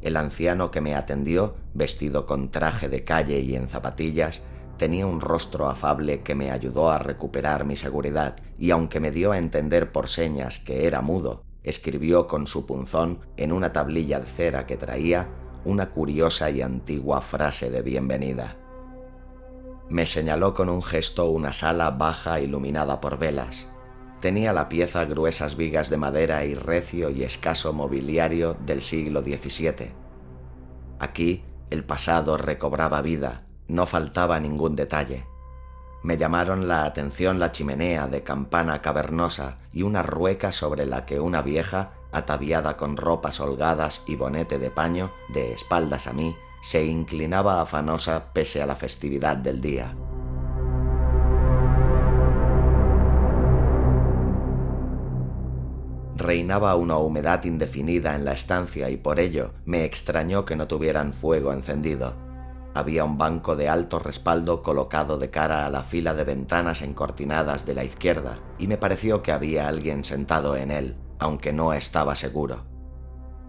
El 0.03 0.17
anciano 0.17 0.71
que 0.71 0.81
me 0.81 0.95
atendió, 0.95 1.55
vestido 1.75 2.27
con 2.27 2.51
traje 2.51 2.89
de 2.89 3.05
calle 3.05 3.41
y 3.41 3.55
en 3.55 3.69
zapatillas, 3.69 4.43
tenía 4.77 5.07
un 5.07 5.21
rostro 5.21 5.69
afable 5.69 6.23
que 6.23 6.35
me 6.35 6.51
ayudó 6.51 6.91
a 6.91 6.99
recuperar 6.99 7.65
mi 7.65 7.77
seguridad, 7.77 8.37
y 8.59 8.73
aunque 8.73 8.99
me 8.99 9.13
dio 9.13 9.31
a 9.33 9.39
entender 9.39 9.93
por 9.93 10.09
señas 10.09 10.59
que 10.59 10.87
era 10.87 11.01
mudo, 11.01 11.45
escribió 11.63 12.27
con 12.27 12.49
su 12.49 12.67
punzón 12.67 13.21
en 13.37 13.53
una 13.53 13.73
tablilla 13.73 14.19
de 14.19 14.27
cera 14.27 14.67
que 14.67 14.77
traía 14.77 15.29
una 15.65 15.91
curiosa 15.91 16.51
y 16.51 16.61
antigua 16.63 17.21
frase 17.21 17.71
de 17.71 17.83
bienvenida. 17.83 18.57
Me 19.89 20.07
señaló 20.07 20.55
con 20.55 20.69
un 20.69 20.83
gesto 20.83 21.31
una 21.31 21.53
sala 21.53 21.91
baja 21.91 22.41
iluminada 22.41 23.01
por 23.01 23.19
velas. 23.19 23.69
Tenía 24.23 24.53
la 24.53 24.69
pieza 24.69 25.05
gruesas 25.05 25.57
vigas 25.57 25.91
de 25.91 25.97
madera 25.97 26.45
y 26.45 26.55
recio 26.55 27.11
y 27.11 27.25
escaso 27.25 27.73
mobiliario 27.73 28.57
del 28.65 28.81
siglo 28.81 29.21
XVII. 29.21 29.91
Aquí 31.01 31.45
el 31.71 31.83
pasado 31.83 32.37
recobraba 32.37 33.03
vida, 33.03 33.47
no 33.67 33.85
faltaba 33.85 34.39
ningún 34.39 34.77
detalle. 34.77 35.27
Me 36.05 36.19
llamaron 36.19 36.69
la 36.69 36.85
atención 36.85 37.41
la 37.41 37.51
chimenea 37.51 38.07
de 38.07 38.23
campana 38.23 38.81
cavernosa 38.81 39.59
y 39.73 39.83
una 39.83 40.05
rueca 40.05 40.53
sobre 40.53 40.87
la 40.87 41.05
que 41.05 41.19
una 41.19 41.43
vieja, 41.43 41.95
ataviada 42.13 42.77
con 42.77 42.97
ropas 42.97 43.41
holgadas 43.41 44.05
y 44.07 44.15
bonete 44.15 44.61
de 44.61 44.71
paño, 44.71 45.11
de 45.31 45.53
espaldas 45.53 46.07
a 46.07 46.13
mí, 46.13 46.37
se 46.63 46.85
inclinaba 46.85 47.61
afanosa 47.61 48.33
pese 48.33 48.63
a 48.63 48.67
la 48.67 48.77
festividad 48.77 49.37
del 49.37 49.61
día. 49.61 49.97
Reinaba 56.17 56.77
una 56.77 56.99
humedad 56.99 57.43
indefinida 57.45 58.15
en 58.15 58.25
la 58.25 58.33
estancia 58.33 58.91
y 58.91 58.99
por 58.99 59.19
ello 59.19 59.53
me 59.65 59.85
extrañó 59.85 60.45
que 60.45 60.57
no 60.57 60.69
tuvieran 60.69 61.13
fuego 61.13 61.53
encendido. 61.53 62.15
Había 62.75 63.05
un 63.05 63.19
banco 63.19 63.57
de 63.57 63.69
alto 63.69 63.99
respaldo 63.99 64.63
colocado 64.63 65.19
de 65.19 65.31
cara 65.31 65.67
a 65.67 65.71
la 65.71 65.83
fila 65.83 66.15
de 66.15 66.25
ventanas 66.25 66.83
encortinadas 66.83 67.65
de 67.67 67.75
la 67.75 67.85
izquierda 67.85 68.39
y 68.59 68.67
me 68.67 68.77
pareció 68.77 69.23
que 69.23 69.33
había 69.33 69.69
alguien 69.69 70.05
sentado 70.05 70.57
en 70.57 70.71
él, 70.71 70.97
aunque 71.19 71.53
no 71.53 71.73
estaba 71.73 72.15
seguro. 72.15 72.65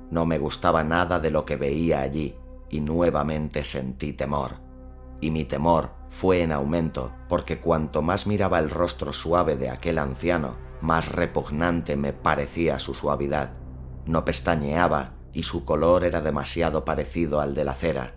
No 0.10 0.26
me 0.26 0.40
gustaba 0.40 0.84
nada 0.84 1.20
de 1.20 1.32
lo 1.32 1.46
que 1.46 1.58
veía 1.58 2.02
allí 2.02 2.36
y 2.70 2.82
nuevamente 2.82 3.64
sentí 3.64 4.14
temor. 4.14 4.58
Y 5.22 5.32
mi 5.32 5.46
temor 5.46 5.92
fue 6.10 6.42
en 6.42 6.52
aumento 6.52 7.12
porque 7.30 7.60
cuanto 7.60 8.02
más 8.02 8.28
miraba 8.28 8.60
el 8.60 8.70
rostro 8.70 9.14
suave 9.14 9.56
de 9.56 9.70
aquel 9.70 9.98
anciano, 9.98 10.56
más 10.84 11.08
repugnante 11.08 11.96
me 11.96 12.12
parecía 12.12 12.78
su 12.78 12.94
suavidad. 12.94 13.52
No 14.06 14.26
pestañeaba 14.26 15.14
y 15.32 15.44
su 15.44 15.64
color 15.64 16.04
era 16.04 16.20
demasiado 16.20 16.84
parecido 16.84 17.40
al 17.40 17.56
de 17.56 17.64
la 17.64 17.74
cera. 17.74 18.16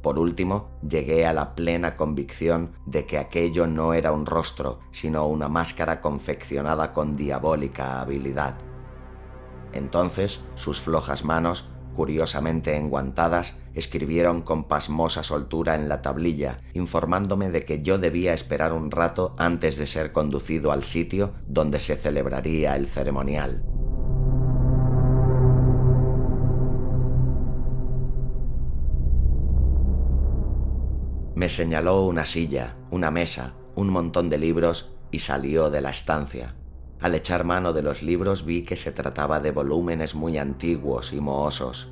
Por 0.00 0.18
último, 0.18 0.70
llegué 0.80 1.26
a 1.26 1.34
la 1.34 1.54
plena 1.54 1.94
convicción 1.94 2.72
de 2.86 3.04
que 3.04 3.18
aquello 3.18 3.66
no 3.66 3.92
era 3.92 4.12
un 4.12 4.24
rostro, 4.24 4.80
sino 4.90 5.26
una 5.26 5.50
máscara 5.50 6.00
confeccionada 6.00 6.94
con 6.94 7.14
diabólica 7.14 8.00
habilidad. 8.00 8.56
Entonces, 9.74 10.40
sus 10.54 10.80
flojas 10.80 11.26
manos 11.26 11.68
curiosamente 11.96 12.76
enguantadas, 12.76 13.54
escribieron 13.74 14.42
con 14.42 14.68
pasmosa 14.68 15.22
soltura 15.22 15.74
en 15.74 15.88
la 15.88 16.02
tablilla, 16.02 16.58
informándome 16.74 17.50
de 17.50 17.64
que 17.64 17.82
yo 17.82 17.98
debía 17.98 18.34
esperar 18.34 18.72
un 18.74 18.90
rato 18.90 19.34
antes 19.38 19.76
de 19.76 19.86
ser 19.86 20.12
conducido 20.12 20.70
al 20.70 20.84
sitio 20.84 21.32
donde 21.48 21.80
se 21.80 21.96
celebraría 21.96 22.76
el 22.76 22.86
ceremonial. 22.86 23.64
Me 31.34 31.48
señaló 31.48 32.04
una 32.04 32.24
silla, 32.24 32.76
una 32.90 33.10
mesa, 33.10 33.54
un 33.74 33.88
montón 33.88 34.28
de 34.30 34.38
libros 34.38 34.92
y 35.10 35.18
salió 35.20 35.70
de 35.70 35.80
la 35.80 35.90
estancia. 35.90 36.54
Al 37.06 37.14
echar 37.14 37.44
mano 37.44 37.72
de 37.72 37.82
los 37.82 38.02
libros 38.02 38.44
vi 38.44 38.62
que 38.62 38.74
se 38.74 38.90
trataba 38.90 39.38
de 39.38 39.52
volúmenes 39.52 40.16
muy 40.16 40.38
antiguos 40.38 41.12
y 41.12 41.20
mohosos. 41.20 41.86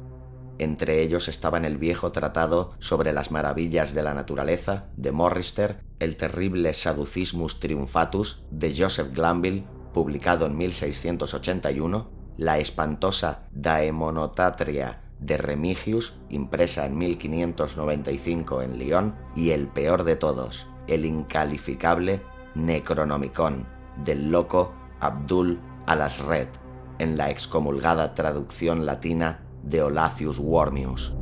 Entre 0.58 1.02
ellos 1.02 1.28
estaban 1.28 1.64
el 1.64 1.78
viejo 1.78 2.10
tratado 2.10 2.72
sobre 2.80 3.12
las 3.12 3.30
maravillas 3.30 3.94
de 3.94 4.02
la 4.02 4.12
naturaleza 4.12 4.86
de 4.96 5.12
Morrister, 5.12 5.84
el 6.00 6.16
terrible 6.16 6.72
Saducismus 6.72 7.60
Triumphatus 7.60 8.42
de 8.50 8.74
Joseph 8.76 9.14
Glanville, 9.14 9.62
publicado 9.92 10.46
en 10.46 10.56
1681, 10.56 12.10
la 12.36 12.58
espantosa 12.58 13.44
Daemonotatria 13.52 15.04
de 15.20 15.36
Remigius, 15.36 16.14
impresa 16.28 16.86
en 16.86 16.98
1595 16.98 18.62
en 18.62 18.78
Lyon, 18.80 19.14
y 19.36 19.50
el 19.50 19.68
peor 19.68 20.02
de 20.02 20.16
todos, 20.16 20.66
el 20.88 21.04
incalificable 21.04 22.20
Necronomicon 22.56 23.64
del 24.04 24.32
loco 24.32 24.74
Abdul 25.04 25.60
Alasred, 25.84 26.48
en 26.98 27.18
la 27.18 27.28
excomulgada 27.28 28.14
traducción 28.14 28.86
latina 28.86 29.40
de 29.62 29.82
Olacius 29.82 30.38
Wormius. 30.38 31.12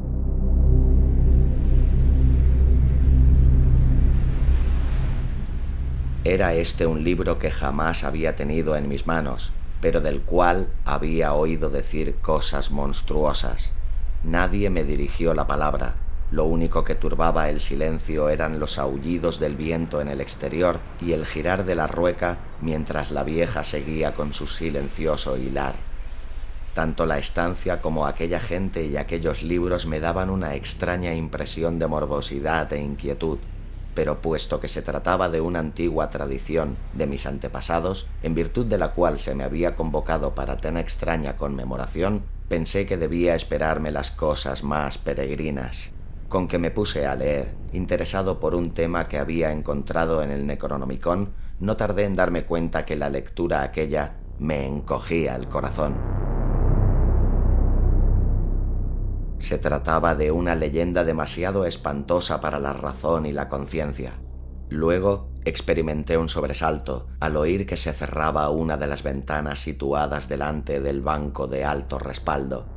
Era 6.23 6.55
este 6.55 6.87
un 6.87 7.03
libro 7.03 7.41
que 7.41 7.51
jamás 7.51 8.05
había 8.05 8.37
tenido 8.37 8.77
en 8.77 8.89
mis 8.89 9.09
manos, 9.09 9.51
pero 9.81 10.01
del 10.01 10.21
cual 10.21 10.69
había 10.85 11.33
oído 11.33 11.69
decir 11.69 12.15
cosas 12.21 12.71
monstruosas. 12.71 13.73
Nadie 14.23 14.71
me 14.71 14.85
dirigió 14.85 15.35
la 15.35 15.49
palabra, 15.49 15.97
lo 16.33 16.47
único 16.47 16.83
que 16.83 16.95
turbaba 16.95 17.51
el 17.51 17.61
silencio 17.61 18.31
eran 18.31 18.59
los 18.59 18.79
aullidos 18.79 19.39
del 19.39 19.55
viento 19.55 20.01
en 20.01 20.09
el 20.09 20.23
exterior 20.23 20.81
y 20.99 21.13
el 21.13 21.27
girar 21.27 21.67
de 21.67 21.75
la 21.75 21.87
rueca 21.87 22.39
mientras 22.63 23.11
la 23.11 23.23
vieja 23.23 23.63
seguía 23.65 24.15
con 24.15 24.33
su 24.33 24.47
silencioso 24.47 25.37
hilar. 25.37 25.75
Tanto 26.73 27.05
la 27.05 27.19
estancia 27.19 27.83
como 27.83 28.07
aquella 28.07 28.41
gente 28.41 28.87
y 28.87 28.97
aquellos 28.97 29.43
libros 29.43 29.85
me 29.85 30.01
daban 30.01 30.31
una 30.31 30.55
extraña 30.55 31.13
impresión 31.15 31.79
de 31.79 31.87
morbosidad 31.87 32.73
e 32.73 32.81
inquietud, 32.81 33.37
pero 33.95 34.23
puesto 34.23 34.59
que 34.59 34.69
se 34.69 34.81
trataba 34.81 35.29
de 35.29 35.43
una 35.43 35.59
antigua 35.59 36.09
tradición 36.09 36.79
de 36.95 37.07
mis 37.07 37.27
antepasados, 37.27 38.07
en 38.23 38.35
virtud 38.35 38.65
de 38.65 38.79
la 38.79 38.93
cual 38.93 39.19
se 39.19 39.35
me 39.35 39.45
había 39.45 39.77
convocado 39.77 40.35
para 40.35 40.57
tan 40.57 40.79
extraña 40.79 41.37
conmemoración, 41.37 42.23
pensé 42.49 42.87
que 42.87 42.97
debía 42.97 43.35
esperarme 43.35 43.91
las 43.91 44.11
cosas 44.11 44.65
más 44.65 44.97
peregrinas 44.97 45.93
con 46.33 46.49
que 46.49 46.59
me 46.59 46.71
puse 46.71 47.05
a 47.05 47.15
leer, 47.15 47.55
interesado 47.75 48.41
por 48.41 48.55
un 48.55 48.71
tema 48.71 49.07
que 49.07 49.19
había 49.19 49.53
encontrado 49.53 50.23
en 50.23 50.31
el 50.31 50.47
Necronomicon, 50.47 51.35
no 51.61 51.77
tardé 51.77 52.05
en 52.05 52.17
darme 52.17 52.47
cuenta 52.47 52.87
que 52.87 52.97
la 52.97 53.11
lectura 53.11 53.61
aquella 53.63 54.17
me 54.39 54.67
encogía 54.67 55.37
el 55.37 55.51
corazón. 55.51 55.95
Se 59.41 59.59
trataba 59.59 60.15
de 60.15 60.31
una 60.31 60.55
leyenda 60.55 61.05
demasiado 61.05 61.67
espantosa 61.67 62.41
para 62.41 62.59
la 62.59 62.73
razón 62.73 63.27
y 63.27 63.33
la 63.33 63.51
conciencia. 63.51 64.15
Luego 64.71 65.29
experimenté 65.45 66.17
un 66.17 66.31
sobresalto 66.31 67.09
al 67.21 67.37
oír 67.37 67.67
que 67.67 67.77
se 67.77 67.93
cerraba 67.93 68.49
una 68.49 68.79
de 68.79 68.87
las 68.87 69.03
ventanas 69.03 69.59
situadas 69.59 70.31
delante 70.31 70.81
del 70.81 71.03
banco 71.03 71.47
de 71.47 71.67
alto 71.67 71.99
respaldo. 71.99 72.72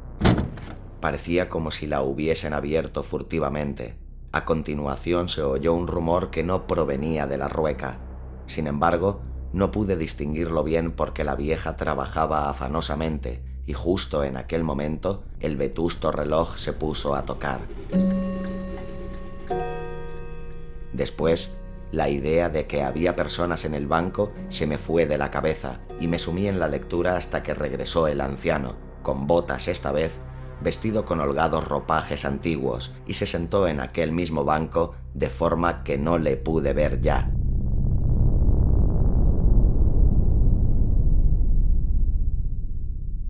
Parecía 1.06 1.50
como 1.50 1.70
si 1.70 1.86
la 1.86 2.02
hubiesen 2.02 2.56
abierto 2.56 3.04
furtivamente. 3.04 3.94
A 4.32 4.44
continuación 4.44 5.30
se 5.30 5.44
oyó 5.44 5.72
un 5.76 5.86
rumor 5.86 6.32
que 6.32 6.41
no 6.41 6.65
provenía 6.65 7.28
de 7.28 7.38
la 7.38 7.48
rueca. 7.48 8.00
Sin 8.48 8.65
embargo, 8.65 9.22
no 9.54 9.70
pude 9.70 9.98
distinguirlo 9.98 10.63
bien 10.63 10.94
porque 10.94 11.24
la 11.24 11.36
vieja 11.36 11.76
trabajaba 11.76 12.50
afanosamente 12.50 13.44
y 13.68 13.74
justo 13.74 14.24
en 14.24 14.36
aquel 14.36 14.63
momento 14.63 15.24
el 15.39 15.58
vetusto 15.58 16.12
reloj 16.12 16.58
se 16.58 16.74
puso 16.74 17.13
a 17.13 17.22
tocar. 17.22 17.60
Después, 20.91 21.52
la 21.91 22.10
idea 22.10 22.50
de 22.50 22.65
que 22.65 22.82
había 22.82 23.15
personas 23.15 23.63
en 23.63 23.76
el 23.76 23.86
banco 23.86 24.32
se 24.50 24.65
me 24.65 24.80
fue 24.80 25.06
de 25.06 25.20
la 25.20 25.30
cabeza 25.30 25.82
y 26.00 26.08
me 26.08 26.18
sumí 26.18 26.48
en 26.48 26.60
la 26.60 26.68
lectura 26.68 27.15
hasta 27.15 27.44
que 27.44 27.54
regresó 27.54 28.08
el 28.08 28.22
anciano, 28.22 28.74
con 29.04 29.28
botas 29.28 29.68
esta 29.68 29.91
vez 29.91 30.20
vestido 30.62 31.06
con 31.06 31.20
holgados 31.20 31.68
ropajes 31.68 32.26
antiguos, 32.26 32.94
y 33.06 33.13
se 33.13 33.26
sentó 33.26 33.68
en 33.68 33.80
aquel 33.80 34.12
mismo 34.12 34.44
banco 34.44 34.96
de 35.13 35.30
forma 35.30 35.84
que 35.84 35.98
no 35.98 36.18
le 36.18 36.38
pude 36.38 36.74
ver 36.74 37.02
ya. 37.02 37.32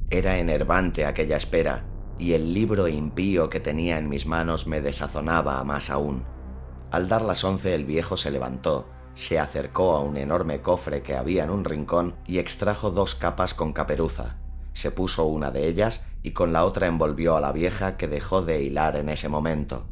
Era 0.09 0.37
enervante 0.37 1.05
aquella 1.05 1.37
espera, 1.37 1.83
y 2.17 2.33
el 2.33 2.53
libro 2.53 2.87
impío 2.87 3.49
que 3.49 3.59
tenía 3.59 3.97
en 3.97 4.07
mis 4.07 4.25
manos 4.25 4.67
me 4.67 4.81
desazonaba 4.81 5.63
más 5.63 5.89
aún. 5.89 6.23
Al 6.91 7.09
dar 7.09 7.23
las 7.23 7.43
once 7.43 7.75
el 7.75 7.85
viejo 7.85 8.15
se 8.15 8.31
levantó, 8.31 8.87
se 9.15 9.39
acercó 9.39 9.95
a 9.95 10.01
un 10.01 10.17
enorme 10.17 10.61
cofre 10.61 11.01
que 11.01 11.15
había 11.15 11.43
en 11.43 11.49
un 11.49 11.65
rincón 11.65 12.15
y 12.27 12.37
extrajo 12.37 12.91
dos 12.91 13.15
capas 13.15 13.53
con 13.53 13.73
caperuza, 13.73 14.37
se 14.75 14.91
puso 14.91 15.25
una 15.25 15.51
de 15.51 15.67
ellas 15.67 16.05
y 16.21 16.31
con 16.31 16.53
la 16.53 16.65
otra 16.65 16.87
envolvió 16.87 17.37
a 17.37 17.41
la 17.41 17.51
vieja 17.51 17.97
que 17.97 18.07
dejó 18.07 18.41
de 18.41 18.61
hilar 18.61 18.97
en 18.97 19.09
ese 19.09 19.29
momento. 19.29 19.85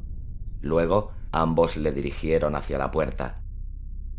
Luego 0.61 1.11
ambos 1.31 1.77
le 1.77 1.91
dirigieron 1.91 2.55
hacia 2.55 2.77
la 2.77 2.91
puerta. 2.91 3.41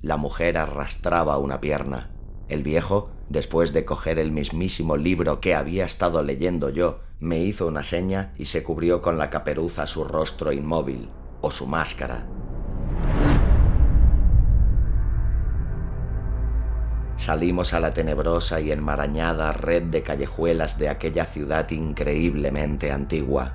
La 0.01 0.17
mujer 0.17 0.57
arrastraba 0.59 1.39
una 1.39 1.61
pierna. 1.61 2.11
El 2.49 2.63
viejo, 2.63 3.11
después 3.29 3.73
de 3.73 3.85
coger 3.85 4.19
el 4.19 4.33
mismísimo 4.33 4.97
libro 4.97 5.41
que 5.41 5.55
había 5.55 5.85
estado 5.85 6.23
leyendo 6.23 6.71
yo, 6.71 7.01
me 7.21 7.39
hizo 7.39 7.67
una 7.67 7.83
seña 7.83 8.33
y 8.37 8.47
se 8.47 8.63
cubrió 8.63 9.03
con 9.03 9.19
la 9.19 9.31
caperuza 9.31 9.87
su 9.87 10.05
rostro 10.05 10.53
inmóvil, 10.53 11.11
o 11.41 11.51
su 11.51 11.67
máscara. 11.67 12.27
Salimos 17.25 17.73
a 17.73 17.81
la 17.81 17.91
tenebrosa 17.91 18.61
y 18.61 18.71
enmarañada 18.71 19.51
red 19.53 19.85
de 19.85 20.03
callejuelas 20.03 20.77
de 20.77 20.91
aquella 20.91 21.25
ciudad 21.25 21.71
increíblemente 21.71 22.93
antigua. 22.93 23.55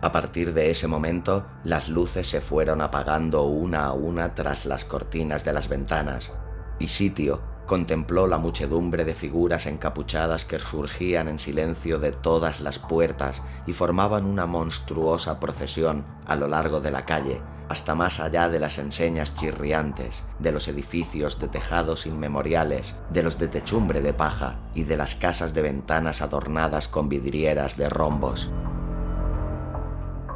A 0.00 0.10
partir 0.10 0.52
de 0.52 0.72
ese 0.72 0.88
momento, 0.88 1.46
las 1.62 1.88
luces 1.88 2.26
se 2.26 2.40
fueron 2.40 2.80
apagando 2.80 3.44
una 3.44 3.84
a 3.84 3.92
una 3.92 4.34
tras 4.34 4.66
las 4.66 4.84
cortinas 4.84 5.44
de 5.44 5.52
las 5.52 5.68
ventanas, 5.68 6.32
y 6.80 6.88
Sitio 6.88 7.40
contempló 7.66 8.26
la 8.26 8.38
muchedumbre 8.38 9.04
de 9.04 9.14
figuras 9.14 9.66
encapuchadas 9.66 10.44
que 10.44 10.58
surgían 10.58 11.28
en 11.28 11.38
silencio 11.38 12.00
de 12.00 12.10
todas 12.10 12.60
las 12.60 12.80
puertas 12.80 13.42
y 13.64 13.74
formaban 13.74 14.24
una 14.24 14.46
monstruosa 14.46 15.38
procesión 15.38 16.04
a 16.26 16.34
lo 16.34 16.48
largo 16.48 16.80
de 16.80 16.90
la 16.90 17.04
calle, 17.04 17.40
hasta 17.68 17.94
más 17.94 18.20
allá 18.20 18.48
de 18.48 18.60
las 18.60 18.78
enseñas 18.78 19.34
chirriantes, 19.34 20.24
de 20.38 20.52
los 20.52 20.68
edificios 20.68 21.38
de 21.38 21.48
tejados 21.48 22.06
inmemoriales, 22.06 22.94
de 23.10 23.22
los 23.22 23.38
de 23.38 23.48
techumbre 23.48 24.00
de 24.00 24.12
paja 24.12 24.58
y 24.74 24.84
de 24.84 24.96
las 24.96 25.14
casas 25.14 25.54
de 25.54 25.62
ventanas 25.62 26.22
adornadas 26.22 26.88
con 26.88 27.08
vidrieras 27.08 27.76
de 27.76 27.88
rombos. 27.88 28.50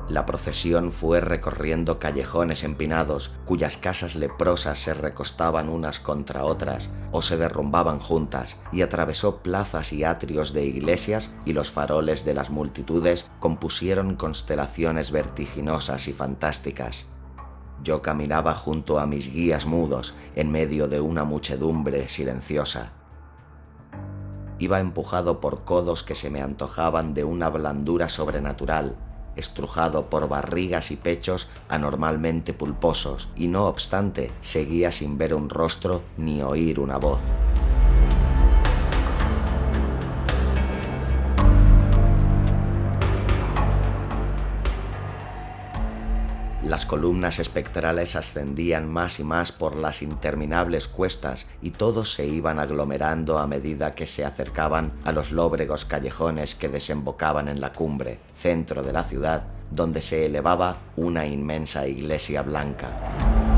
La 0.08 0.24
procesión 0.24 0.92
fue 0.92 1.20
recorriendo 1.20 1.98
callejones 1.98 2.62
empinados 2.62 3.32
cuyas 3.44 3.76
casas 3.76 4.14
leprosas 4.14 4.78
se 4.78 4.94
recostaban 4.94 5.68
unas 5.68 5.98
contra 5.98 6.44
otras 6.44 6.90
o 7.10 7.22
se 7.22 7.36
derrumbaban 7.36 7.98
juntas 7.98 8.56
y 8.70 8.82
atravesó 8.82 9.38
plazas 9.38 9.92
y 9.92 10.04
atrios 10.04 10.52
de 10.52 10.64
iglesias 10.64 11.34
y 11.44 11.54
los 11.54 11.72
faroles 11.72 12.24
de 12.24 12.34
las 12.34 12.50
multitudes 12.50 13.28
compusieron 13.40 14.14
constelaciones 14.14 15.10
vertiginosas 15.10 16.06
y 16.06 16.12
fantásticas. 16.12 17.06
Yo 17.82 18.02
caminaba 18.02 18.54
junto 18.54 18.98
a 18.98 19.06
mis 19.06 19.32
guías 19.32 19.66
mudos 19.66 20.14
en 20.34 20.50
medio 20.50 20.88
de 20.88 21.00
una 21.00 21.24
muchedumbre 21.24 22.08
silenciosa. 22.08 22.92
Iba 24.58 24.80
empujado 24.80 25.40
por 25.40 25.64
codos 25.64 26.02
que 26.02 26.14
se 26.14 26.30
me 26.30 26.40
antojaban 26.40 27.14
de 27.14 27.24
una 27.24 27.48
blandura 27.50 28.08
sobrenatural 28.08 28.96
estrujado 29.36 30.06
por 30.06 30.28
barrigas 30.28 30.90
y 30.90 30.96
pechos 30.96 31.48
anormalmente 31.68 32.54
pulposos, 32.54 33.28
y 33.36 33.48
no 33.48 33.66
obstante 33.66 34.32
seguía 34.40 34.90
sin 34.90 35.18
ver 35.18 35.34
un 35.34 35.48
rostro 35.50 36.02
ni 36.16 36.42
oír 36.42 36.80
una 36.80 36.96
voz. 36.96 37.20
Las 46.66 46.84
columnas 46.84 47.38
espectrales 47.38 48.16
ascendían 48.16 48.90
más 48.92 49.20
y 49.20 49.24
más 49.24 49.52
por 49.52 49.76
las 49.76 50.02
interminables 50.02 50.88
cuestas 50.88 51.46
y 51.62 51.70
todos 51.70 52.12
se 52.12 52.26
iban 52.26 52.58
aglomerando 52.58 53.38
a 53.38 53.46
medida 53.46 53.94
que 53.94 54.04
se 54.04 54.24
acercaban 54.24 54.90
a 55.04 55.12
los 55.12 55.30
lóbregos 55.30 55.84
callejones 55.84 56.56
que 56.56 56.68
desembocaban 56.68 57.46
en 57.46 57.60
la 57.60 57.72
cumbre, 57.72 58.18
centro 58.34 58.82
de 58.82 58.92
la 58.92 59.04
ciudad, 59.04 59.44
donde 59.70 60.02
se 60.02 60.26
elevaba 60.26 60.78
una 60.96 61.24
inmensa 61.24 61.86
iglesia 61.86 62.42
blanca. 62.42 63.55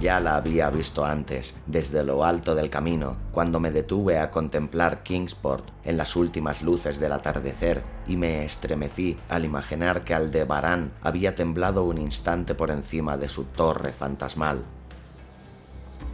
Ya 0.00 0.20
la 0.20 0.36
había 0.36 0.70
visto 0.70 1.04
antes, 1.04 1.56
desde 1.66 2.04
lo 2.04 2.24
alto 2.24 2.54
del 2.54 2.70
camino, 2.70 3.16
cuando 3.32 3.58
me 3.58 3.72
detuve 3.72 4.20
a 4.20 4.30
contemplar 4.30 5.02
Kingsport 5.02 5.64
en 5.84 5.96
las 5.96 6.14
últimas 6.14 6.62
luces 6.62 7.00
del 7.00 7.12
atardecer 7.12 7.82
y 8.06 8.16
me 8.16 8.44
estremecí 8.44 9.18
al 9.28 9.44
imaginar 9.44 10.04
que 10.04 10.14
Aldebarán 10.14 10.92
había 11.02 11.34
temblado 11.34 11.82
un 11.82 11.98
instante 11.98 12.54
por 12.54 12.70
encima 12.70 13.16
de 13.16 13.28
su 13.28 13.42
torre 13.42 13.92
fantasmal. 13.92 14.62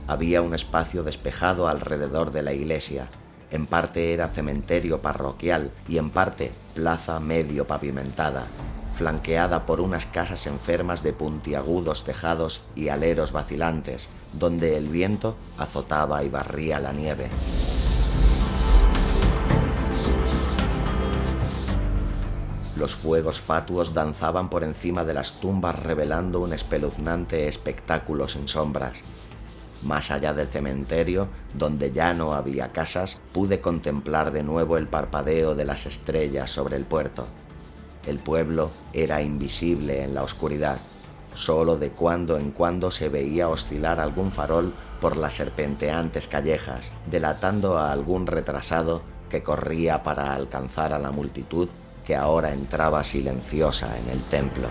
Había 0.07 0.40
un 0.40 0.55
espacio 0.55 1.03
despejado 1.03 1.68
alrededor 1.68 2.31
de 2.31 2.42
la 2.42 2.55
iglesia, 2.55 3.09
en 3.51 3.66
parte 3.66 4.14
era 4.14 4.29
cementerio 4.29 5.03
parroquial 5.03 5.73
y 5.88 5.99
en 5.99 6.09
parte 6.09 6.53
plaza 6.75 7.20
medio 7.20 7.66
pavimentada, 7.66 8.47
flanqueada 8.94 9.66
por 9.66 9.80
unas 9.80 10.07
casas 10.07 10.46
enfermas 10.46 11.02
de 11.02 11.12
puntiagudos 11.12 12.04
tejados 12.04 12.62
y 12.74 12.88
aleros 12.88 13.33
vacilantes, 13.33 14.09
donde 14.33 14.76
el 14.76 14.88
viento 14.88 15.37
azotaba 15.59 16.22
y 16.24 16.28
barría 16.28 16.80
la 16.80 16.92
nieve. 16.92 17.28
Los 22.76 22.94
fuegos 22.94 23.40
fatuos 23.40 23.94
danzaban 23.94 24.50
por 24.50 24.64
encima 24.64 25.04
de 25.04 25.14
las 25.14 25.40
tumbas 25.40 25.78
revelando 25.78 26.40
un 26.40 26.52
espeluznante 26.52 27.46
espectáculo 27.46 28.26
sin 28.26 28.48
sombras. 28.48 29.02
Más 29.83 30.11
allá 30.11 30.33
del 30.33 30.48
cementerio, 30.48 31.28
donde 31.52 31.92
ya 31.92 32.14
no 32.14 32.35
había 32.35 32.72
casas, 32.72 33.20
pude 33.33 33.61
contemplar 33.61 34.33
de 34.33 34.42
nuevo 34.42 34.76
el 34.76 34.88
parpadeo 34.88 35.54
de 35.54 35.64
las 35.66 35.87
estrellas 35.87 36.50
sobre 36.50 36.76
el 36.76 36.85
puerto. 36.85 37.26
El 38.06 38.18
pueblo 38.18 38.70
era 38.92 39.22
invisible 39.22 40.02
en 40.02 40.14
la 40.14 40.22
oscuridad. 40.22 40.78
Solo 41.34 41.76
de 41.76 41.90
cuando 41.90 42.36
en 42.38 42.50
cuando 42.50 42.90
se 42.90 43.08
veía 43.08 43.48
oscilar 43.48 43.98
algún 43.98 44.30
farol 44.30 44.74
por 45.00 45.16
las 45.16 45.34
serpenteantes 45.34 46.28
callejas, 46.28 46.92
delatando 47.10 47.78
a 47.78 47.92
algún 47.92 48.26
retrasado 48.26 49.02
que 49.30 49.42
corría 49.42 50.02
para 50.02 50.34
alcanzar 50.34 50.92
a 50.92 50.98
la 50.98 51.10
multitud 51.10 51.68
que 52.04 52.14
ahora 52.14 52.52
entraba 52.52 53.02
silenciosa 53.02 53.98
en 53.98 54.10
el 54.10 54.22
templo. 54.24 54.68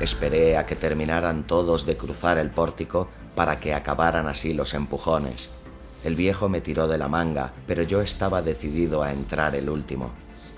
Esperé 0.00 0.56
a 0.56 0.64
que 0.64 0.76
terminaran 0.76 1.46
todos 1.46 1.84
de 1.84 1.96
cruzar 1.96 2.38
el 2.38 2.50
pórtico 2.50 3.08
para 3.34 3.58
que 3.58 3.74
acabaran 3.74 4.28
así 4.28 4.54
los 4.54 4.74
empujones. 4.74 5.50
El 6.02 6.16
viejo 6.16 6.48
me 6.48 6.62
tiró 6.62 6.88
de 6.88 6.96
la 6.96 7.08
manga, 7.08 7.52
pero 7.66 7.82
yo 7.82 8.00
estaba 8.00 8.40
decidido 8.40 9.02
a 9.02 9.12
entrar 9.12 9.54
el 9.54 9.68
último. 9.68 10.10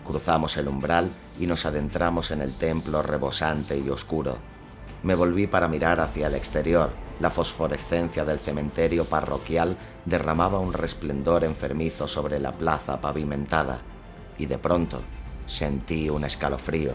Cruzamos 0.05 0.57
el 0.57 0.69
umbral 0.69 1.11
y 1.39 1.49
nos 1.49 1.67
adentramos 1.67 2.31
en 2.31 2.43
el 2.43 2.55
templo 2.55 3.03
rebosante 3.03 3.77
y 3.77 3.89
oscuro. 3.91 4.39
Me 5.03 5.17
volví 5.17 5.49
para 5.49 5.67
mirar 5.67 5.99
hacia 5.99 6.29
el 6.29 6.37
exterior. 6.37 6.91
La 7.19 7.29
fosforescencia 7.29 8.25
del 8.25 8.39
cementerio 8.39 9.05
parroquial 9.07 9.77
derramaba 10.05 10.61
un 10.61 10.73
resplendor 10.73 11.43
enfermizo 11.43 12.07
sobre 12.07 12.39
la 12.39 12.53
plaza 12.53 13.01
pavimentada, 13.01 13.81
y 14.39 14.47
de 14.47 14.59
pronto 14.59 15.01
sentí 15.47 16.09
un 16.09 16.25
escalofrío. 16.25 16.95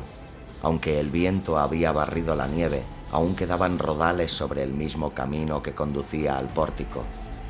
Aunque 0.63 1.01
el 1.01 1.09
viento 1.09 1.57
había 1.57 1.91
barrido 1.91 2.33
la 2.33 2.47
nieve, 2.47 2.83
aún 3.11 3.35
quedaban 3.35 3.77
rodales 3.77 4.31
sobre 4.31 4.63
el 4.63 4.71
mismo 4.71 5.13
camino 5.13 5.61
que 5.61 5.73
conducía 5.73 6.37
al 6.37 6.47
pórtico 6.47 7.03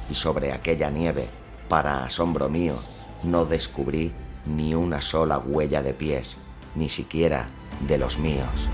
y 0.09 0.15
sobre 0.15 0.51
aquella 0.51 0.89
nieve, 0.89 1.29
para 1.69 2.03
asombro 2.03 2.49
mío, 2.49 2.81
no 3.23 3.45
descubrí 3.45 4.11
ni 4.45 4.73
una 4.73 5.01
sola 5.01 5.37
huella 5.37 5.81
de 5.81 5.93
pies, 5.93 6.37
ni 6.75 6.89
siquiera 6.89 7.49
de 7.87 7.97
los 7.97 8.17
míos. 8.17 8.69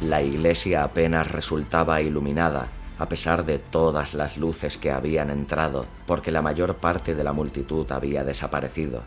La 0.00 0.20
iglesia 0.20 0.82
apenas 0.82 1.30
resultaba 1.30 2.00
iluminada, 2.00 2.68
a 2.98 3.08
pesar 3.08 3.44
de 3.44 3.58
todas 3.58 4.14
las 4.14 4.36
luces 4.36 4.76
que 4.76 4.90
habían 4.90 5.30
entrado, 5.30 5.86
porque 6.06 6.32
la 6.32 6.42
mayor 6.42 6.76
parte 6.76 7.14
de 7.14 7.24
la 7.24 7.32
multitud 7.32 7.90
había 7.90 8.24
desaparecido. 8.24 9.04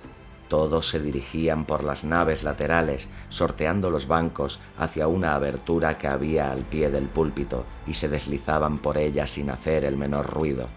Todos 0.48 0.90
se 0.90 1.00
dirigían 1.00 1.66
por 1.66 1.84
las 1.84 2.04
naves 2.04 2.44
laterales, 2.44 3.08
sorteando 3.30 3.90
los 3.90 4.08
bancos 4.08 4.60
hacia 4.78 5.08
una 5.08 5.34
abertura 5.34 5.98
que 5.98 6.08
había 6.08 6.52
al 6.52 6.62
pie 6.62 6.90
del 6.90 7.06
púlpito 7.06 7.66
y 7.88 7.96
se 7.96 8.10
deslizaban 8.10 8.78
por 8.78 8.98
ella 8.98 9.26
sin 9.26 9.50
hacer 9.50 9.86
el 9.86 9.98
menor 9.98 10.28
ruido. 10.28 10.70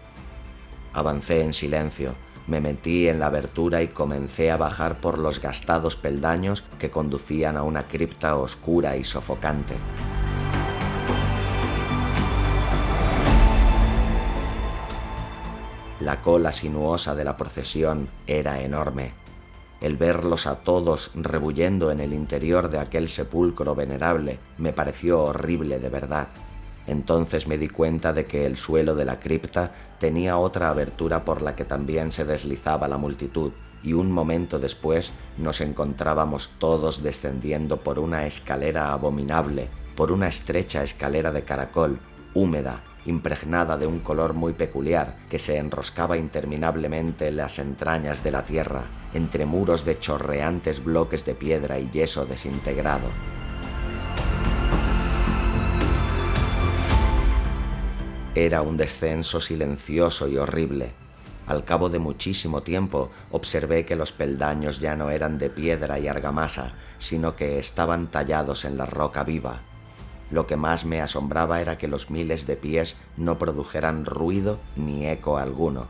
Avancé 0.95 1.43
en 1.43 1.53
silencio, 1.53 2.15
me 2.47 2.63
metí 2.63 3.09
en 3.09 3.21
la 3.21 3.27
abertura 3.27 3.83
y 3.83 3.89
comencé 3.89 4.51
a 4.51 4.57
bajar 4.57 5.03
por 5.03 5.19
los 5.19 5.39
gastados 5.39 5.97
peldaños 5.97 6.65
que 6.79 6.91
conducían 6.91 7.59
a 7.59 7.63
una 7.63 7.89
cripta 7.89 8.37
oscura 8.37 8.97
y 8.97 9.05
sofocante. 9.05 9.75
La 16.01 16.23
cola 16.23 16.53
sinuosa 16.53 17.15
de 17.15 17.25
la 17.25 17.37
procesión 17.37 18.09
era 18.27 18.63
enorme 18.63 19.28
el 19.81 19.97
verlos 19.97 20.47
a 20.47 20.57
todos 20.57 21.11
rebuyendo 21.15 21.91
en 21.91 22.01
el 22.01 22.13
interior 22.13 22.69
de 22.69 22.79
aquel 22.79 23.09
sepulcro 23.09 23.75
venerable 23.75 24.39
me 24.59 24.73
pareció 24.73 25.23
horrible 25.23 25.79
de 25.79 25.89
verdad. 25.89 26.29
Entonces 26.87 27.47
me 27.47 27.59
di 27.59 27.69
cuenta 27.69 28.13
de 28.13 28.27
que 28.27 28.47
el 28.47 28.57
suelo 28.57 28.95
de 28.95 29.05
la 29.05 29.21
cripta 29.21 29.73
tenía 29.99 30.39
otra 30.39 30.71
abertura 30.71 31.25
por 31.25 31.43
la 31.43 31.55
que 31.55 31.65
también 31.65 32.13
se 32.13 32.25
deslizaba 32.25 32.89
la 32.89 32.97
multitud, 32.97 33.53
y 33.83 33.93
un 33.93 34.11
momento 34.11 34.59
después 34.59 35.13
nos 35.37 35.61
encontrábamos 35.61 36.51
todos 36.59 37.03
descendiendo 37.03 37.77
por 37.79 37.99
una 37.99 38.27
escalera 38.27 38.93
abominable, 38.93 39.69
por 39.95 40.11
una 40.11 40.29
estrecha 40.29 40.83
escalera 40.83 41.31
de 41.31 41.45
caracol, 41.45 41.99
húmeda, 42.35 42.83
impregnada 43.07 43.77
de 43.77 43.87
un 43.87 44.01
color 44.01 44.35
muy 44.35 44.53
peculiar 44.53 45.17
que 45.31 45.39
se 45.39 45.59
enroscaba 45.59 46.17
interminablemente 46.17 47.29
en 47.29 47.37
las 47.37 47.59
entrañas 47.59 48.23
de 48.23 48.31
la 48.31 48.43
tierra, 48.43 48.85
entre 49.15 49.47
muros 49.47 49.85
de 49.85 49.99
chorreantes 49.99 50.85
bloques 50.85 51.25
de 51.25 51.35
piedra 51.35 51.79
y 51.79 51.91
yeso 51.91 52.27
desintegrado. 52.27 53.09
Era 58.35 58.63
un 58.63 58.77
descenso 58.77 59.41
silencioso 59.41 60.29
y 60.29 60.37
horrible. 60.37 60.93
Al 61.49 61.65
cabo 61.65 61.89
de 61.89 61.99
muchísimo 61.99 62.63
tiempo 62.63 63.11
observé 63.31 63.85
que 63.85 63.97
los 63.97 64.13
peldaños 64.13 64.81
ya 64.81 64.95
no 64.95 65.11
eran 65.11 65.39
de 65.39 65.51
piedra 65.51 65.99
y 65.99 66.07
argamasa, 66.07 66.73
sino 66.99 67.35
que 67.35 67.59
estaban 67.59 68.11
tallados 68.11 68.65
en 68.65 68.77
la 68.77 68.87
roca 68.87 69.25
viva. 69.25 69.63
Lo 70.31 70.47
que 70.47 70.57
más 70.57 70.85
me 70.85 71.01
asombraba 71.01 71.61
era 71.61 71.79
que 71.79 71.89
los 71.89 72.11
miles 72.11 72.47
de 72.47 72.57
pies 72.57 72.97
no 73.17 73.39
produjeran 73.39 74.05
ruido 74.05 74.59
ni 74.77 75.07
eco 75.07 75.39
alguno. 75.39 75.87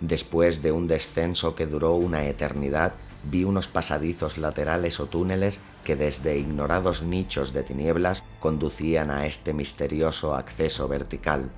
Después 0.00 0.62
de 0.62 0.70
un 0.70 0.86
descenso 0.86 1.56
que 1.56 1.66
duró 1.66 1.94
una 1.94 2.26
eternidad, 2.26 2.92
vi 3.24 3.42
unos 3.44 3.66
pasadizos 3.66 4.38
laterales 4.38 5.00
o 5.00 5.06
túneles 5.06 5.58
que 5.84 5.96
desde 5.96 6.38
ignorados 6.38 7.02
nichos 7.02 7.52
de 7.52 7.64
tinieblas 7.64 8.22
conducían 8.38 9.10
a 9.10 9.26
este 9.26 9.52
misterioso 9.52 10.36
acceso 10.36 10.86
vertical. 10.86 11.50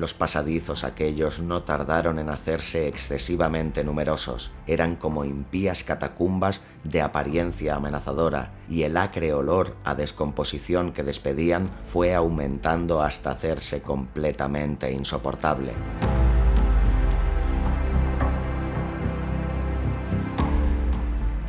Los 0.00 0.14
pasadizos 0.14 0.82
aquellos 0.84 1.40
no 1.40 1.62
tardaron 1.62 2.18
en 2.18 2.30
hacerse 2.30 2.88
excesivamente 2.88 3.84
numerosos, 3.84 4.50
eran 4.66 4.96
como 4.96 5.26
impías 5.26 5.84
catacumbas 5.84 6.62
de 6.84 7.02
apariencia 7.02 7.74
amenazadora, 7.74 8.50
y 8.66 8.84
el 8.84 8.96
acre 8.96 9.34
olor 9.34 9.76
a 9.84 9.94
descomposición 9.94 10.94
que 10.94 11.02
despedían 11.02 11.70
fue 11.84 12.14
aumentando 12.14 13.02
hasta 13.02 13.30
hacerse 13.30 13.82
completamente 13.82 14.90
insoportable. 14.90 15.74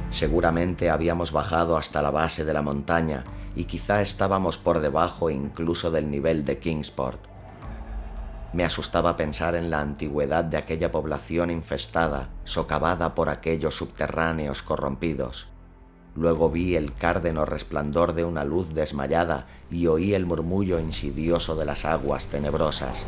Seguramente 0.10 0.90
habíamos 0.90 1.32
bajado 1.32 1.78
hasta 1.78 2.02
la 2.02 2.12
base 2.12 2.44
de 2.44 2.54
la 2.54 2.62
montaña 2.62 3.24
y 3.56 3.64
quizá 3.64 4.02
estábamos 4.02 4.58
por 4.58 4.82
debajo 4.82 5.30
incluso 5.30 5.90
del 5.90 6.12
nivel 6.12 6.44
de 6.44 6.60
Kingsport. 6.60 7.31
Me 8.54 8.66
asustaba 8.66 9.16
pensar 9.16 9.56
en 9.56 9.70
la 9.70 9.80
antigüedad 9.80 10.44
de 10.44 10.58
aquella 10.58 10.92
población 10.92 11.52
infestada, 11.52 12.30
socavada 12.44 13.16
por 13.16 13.30
aquellos 13.30 13.76
subterráneos 13.76 14.62
corrompidos. 14.62 15.48
Luego 16.16 16.50
vi 16.50 16.76
el 16.76 16.94
cárdeno 16.94 17.46
resplandor 17.46 18.14
de 18.14 18.26
una 18.26 18.44
luz 18.44 18.74
desmayada 18.74 19.48
y 19.70 19.88
oí 19.88 20.14
el 20.14 20.26
murmullo 20.26 20.80
insidioso 20.80 21.56
de 21.56 21.64
las 21.64 21.86
aguas 21.86 22.26
tenebrosas. 22.26 23.06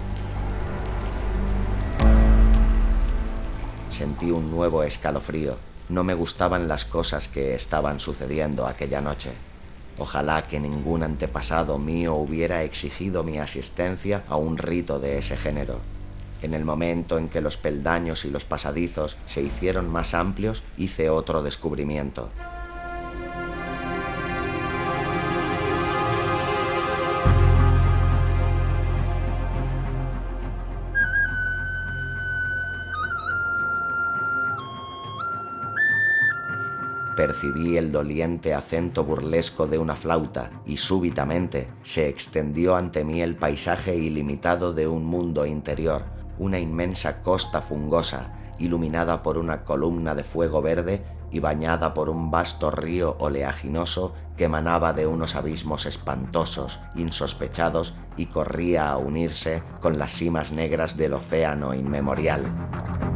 Sentí 3.92 4.32
un 4.32 4.50
nuevo 4.50 4.84
escalofrío. 4.84 5.58
No 5.90 6.06
me 6.06 6.14
gustaban 6.14 6.70
las 6.70 6.86
cosas 6.86 7.28
que 7.28 7.54
estaban 7.54 8.00
sucediendo 8.00 8.66
aquella 8.66 9.02
noche. 9.02 9.34
Ojalá 9.98 10.44
que 10.44 10.60
ningún 10.60 11.04
antepasado 11.04 11.78
mío 11.78 12.16
hubiera 12.16 12.64
exigido 12.64 13.24
mi 13.24 13.38
asistencia 13.38 14.24
a 14.28 14.38
un 14.38 14.58
rito 14.58 15.00
de 15.00 15.20
ese 15.20 15.38
género. 15.38 15.80
En 16.42 16.54
el 16.54 16.66
momento 16.66 17.18
en 17.18 17.30
que 17.30 17.42
los 17.42 17.58
peldaños 17.58 18.26
y 18.26 18.30
los 18.30 18.44
pasadizos 18.44 19.18
se 19.28 19.42
hicieron 19.42 19.90
más 19.90 20.14
amplios, 20.14 20.64
hice 20.78 21.10
otro 21.10 21.44
descubrimiento. 21.44 22.30
Percibí 37.24 37.78
el 37.78 37.94
doliente 37.94 38.54
acento 38.54 39.06
burlesco 39.06 39.66
de 39.66 39.78
una 39.78 39.96
flauta 39.96 40.52
y 40.66 40.76
súbitamente 40.76 41.70
se 41.82 42.10
extendió 42.10 42.76
ante 42.76 43.06
mí 43.06 43.22
el 43.22 43.38
paisaje 43.38 43.96
ilimitado 43.96 44.74
de 44.74 44.88
un 44.88 45.06
mundo 45.06 45.46
interior, 45.46 46.04
una 46.38 46.60
inmensa 46.60 47.22
costa 47.22 47.62
fungosa, 47.62 48.34
iluminada 48.60 49.24
por 49.24 49.38
una 49.38 49.64
columna 49.64 50.16
de 50.16 50.26
fuego 50.26 50.62
verde 50.62 51.02
y 51.32 51.40
bañada 51.40 51.94
por 51.94 52.10
un 52.10 52.30
vasto 52.30 52.72
río 52.72 53.16
oleaginoso 53.20 54.14
que 54.36 54.44
emanaba 54.44 54.92
de 54.92 55.08
unos 55.08 55.38
abismos 55.38 55.86
espantosos, 55.86 56.82
insospechados 56.94 57.96
y 58.18 58.26
corría 58.26 58.92
a 58.92 58.98
unirse 58.98 59.64
con 59.80 59.98
las 59.98 60.12
cimas 60.12 60.52
negras 60.52 60.98
del 60.98 61.14
océano 61.14 61.74
inmemorial. 61.74 63.12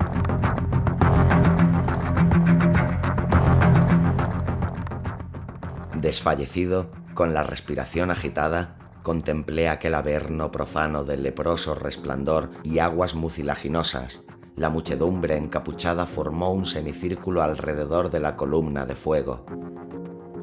Desfallecido, 6.08 6.90
con 7.14 7.34
la 7.34 7.44
respiración 7.44 8.12
agitada, 8.12 8.78
contemplé 9.04 9.68
aquel 9.68 9.94
averno 9.94 10.52
profano 10.52 11.04
de 11.04 11.18
leproso 11.18 11.76
resplandor 11.76 12.50
y 12.64 12.80
aguas 12.80 13.14
mucilaginosas. 13.14 14.22
La 14.56 14.70
muchedumbre 14.70 15.36
encapuchada 15.36 16.06
formó 16.06 16.54
un 16.54 16.66
semicírculo 16.66 17.42
alrededor 17.42 18.10
de 18.10 18.22
la 18.22 18.38
columna 18.38 18.86
de 18.86 18.96
fuego. 18.96 19.46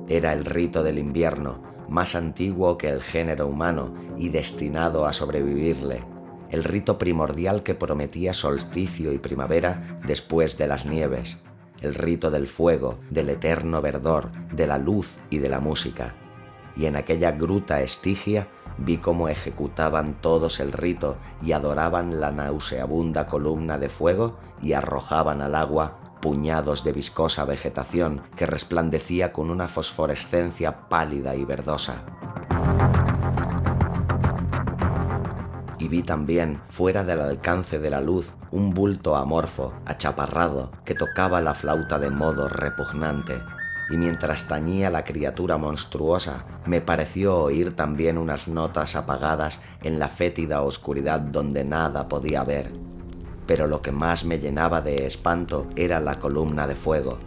Era 0.06 0.34
el 0.34 0.44
rito 0.44 0.82
del 0.82 0.98
invierno, 0.98 1.62
más 1.88 2.14
antiguo 2.14 2.76
que 2.76 2.90
el 2.90 3.00
género 3.00 3.46
humano 3.46 3.94
y 4.18 4.28
destinado 4.28 5.06
a 5.06 5.14
sobrevivirle, 5.14 6.04
el 6.50 6.62
rito 6.62 6.98
primordial 6.98 7.62
que 7.62 7.74
prometía 7.74 8.34
solsticio 8.34 9.14
y 9.14 9.18
primavera 9.18 9.98
después 10.04 10.58
de 10.58 10.66
las 10.66 10.84
nieves 10.84 11.42
el 11.80 11.94
rito 11.94 12.30
del 12.30 12.46
fuego, 12.46 12.98
del 13.10 13.30
eterno 13.30 13.82
verdor, 13.82 14.30
de 14.52 14.66
la 14.66 14.78
luz 14.78 15.18
y 15.30 15.38
de 15.38 15.48
la 15.48 15.60
música. 15.60 16.14
Y 16.76 16.86
en 16.86 16.96
aquella 16.96 17.32
gruta 17.32 17.80
estigia 17.80 18.48
vi 18.78 18.98
cómo 18.98 19.28
ejecutaban 19.28 20.20
todos 20.20 20.60
el 20.60 20.72
rito 20.72 21.16
y 21.42 21.52
adoraban 21.52 22.20
la 22.20 22.30
nauseabunda 22.30 23.26
columna 23.26 23.78
de 23.78 23.88
fuego 23.88 24.38
y 24.62 24.72
arrojaban 24.72 25.42
al 25.42 25.54
agua 25.54 25.98
puñados 26.20 26.84
de 26.84 26.92
viscosa 26.92 27.44
vegetación 27.44 28.22
que 28.34 28.46
resplandecía 28.46 29.32
con 29.32 29.50
una 29.50 29.68
fosforescencia 29.68 30.88
pálida 30.88 31.36
y 31.36 31.44
verdosa. 31.44 32.06
Y 35.84 35.88
vi 35.88 36.02
también, 36.02 36.62
fuera 36.70 37.04
del 37.04 37.20
alcance 37.20 37.78
de 37.78 37.90
la 37.90 38.00
luz, 38.00 38.32
un 38.50 38.72
bulto 38.72 39.16
amorfo, 39.16 39.74
achaparrado, 39.84 40.72
que 40.86 40.94
tocaba 40.94 41.42
la 41.42 41.52
flauta 41.52 41.98
de 41.98 42.08
modo 42.08 42.48
repugnante, 42.48 43.34
y 43.90 43.98
mientras 43.98 44.48
tañía 44.48 44.88
la 44.88 45.04
criatura 45.04 45.58
monstruosa, 45.58 46.46
me 46.64 46.80
pareció 46.80 47.36
oír 47.36 47.76
también 47.76 48.16
unas 48.16 48.48
notas 48.48 48.96
apagadas 48.96 49.60
en 49.82 49.98
la 49.98 50.08
fétida 50.08 50.62
oscuridad 50.62 51.20
donde 51.20 51.64
nada 51.64 52.08
podía 52.08 52.44
ver. 52.44 52.72
Pero 53.46 53.66
lo 53.66 53.82
que 53.82 53.92
más 53.92 54.24
me 54.24 54.38
llenaba 54.38 54.80
de 54.80 55.06
espanto 55.06 55.66
era 55.76 56.00
la 56.00 56.14
columna 56.14 56.66
de 56.66 56.76
fuego. 56.76 57.18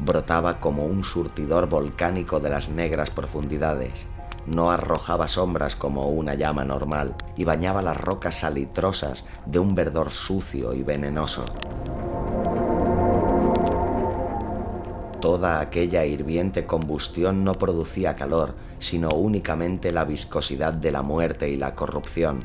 Brotaba 0.00 0.58
como 0.58 0.84
un 0.84 1.04
surtidor 1.04 1.68
volcánico 1.68 2.40
de 2.40 2.50
las 2.50 2.70
negras 2.70 3.10
profundidades 3.10 4.08
no 4.46 4.70
arrojaba 4.70 5.28
sombras 5.28 5.76
como 5.76 6.08
una 6.08 6.34
llama 6.34 6.64
normal 6.64 7.14
y 7.36 7.44
bañaba 7.44 7.82
las 7.82 7.96
rocas 7.96 8.40
salitrosas 8.40 9.24
de 9.46 9.58
un 9.58 9.74
verdor 9.74 10.10
sucio 10.10 10.74
y 10.74 10.82
venenoso. 10.82 11.44
Toda 15.20 15.60
aquella 15.60 16.06
hirviente 16.06 16.64
combustión 16.64 17.44
no 17.44 17.52
producía 17.52 18.16
calor, 18.16 18.54
sino 18.78 19.10
únicamente 19.10 19.92
la 19.92 20.04
viscosidad 20.04 20.72
de 20.72 20.92
la 20.92 21.02
muerte 21.02 21.50
y 21.50 21.56
la 21.56 21.74
corrupción. 21.74 22.40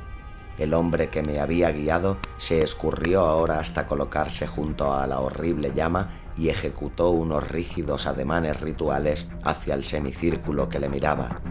El 0.57 0.73
hombre 0.73 1.09
que 1.09 1.21
me 1.21 1.39
había 1.39 1.71
guiado 1.71 2.17
se 2.37 2.61
escurrió 2.61 3.25
ahora 3.25 3.59
hasta 3.59 3.87
colocarse 3.87 4.45
junto 4.45 4.93
a 4.93 5.07
la 5.07 5.19
horrible 5.19 5.71
llama 5.73 6.09
y 6.37 6.49
ejecutó 6.49 7.09
unos 7.09 7.47
rígidos 7.47 8.07
ademanes 8.07 8.61
rituales 8.61 9.27
hacia 9.43 9.73
el 9.73 9.83
semicírculo 9.83 10.69
que 10.69 10.79
le 10.79 10.89
miraba. 10.89 11.41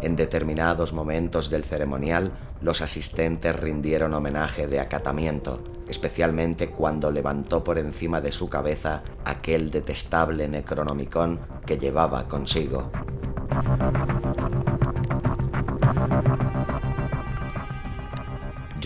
En 0.00 0.16
determinados 0.16 0.92
momentos 0.92 1.50
del 1.50 1.64
ceremonial, 1.64 2.32
los 2.62 2.80
asistentes 2.80 3.54
rindieron 3.54 4.14
homenaje 4.14 4.66
de 4.66 4.80
acatamiento, 4.80 5.62
especialmente 5.88 6.70
cuando 6.70 7.10
levantó 7.10 7.62
por 7.62 7.78
encima 7.78 8.20
de 8.20 8.32
su 8.32 8.48
cabeza 8.48 9.02
aquel 9.24 9.70
detestable 9.70 10.48
necronomicon 10.48 11.40
que 11.66 11.78
llevaba 11.78 12.26
consigo. 12.26 12.90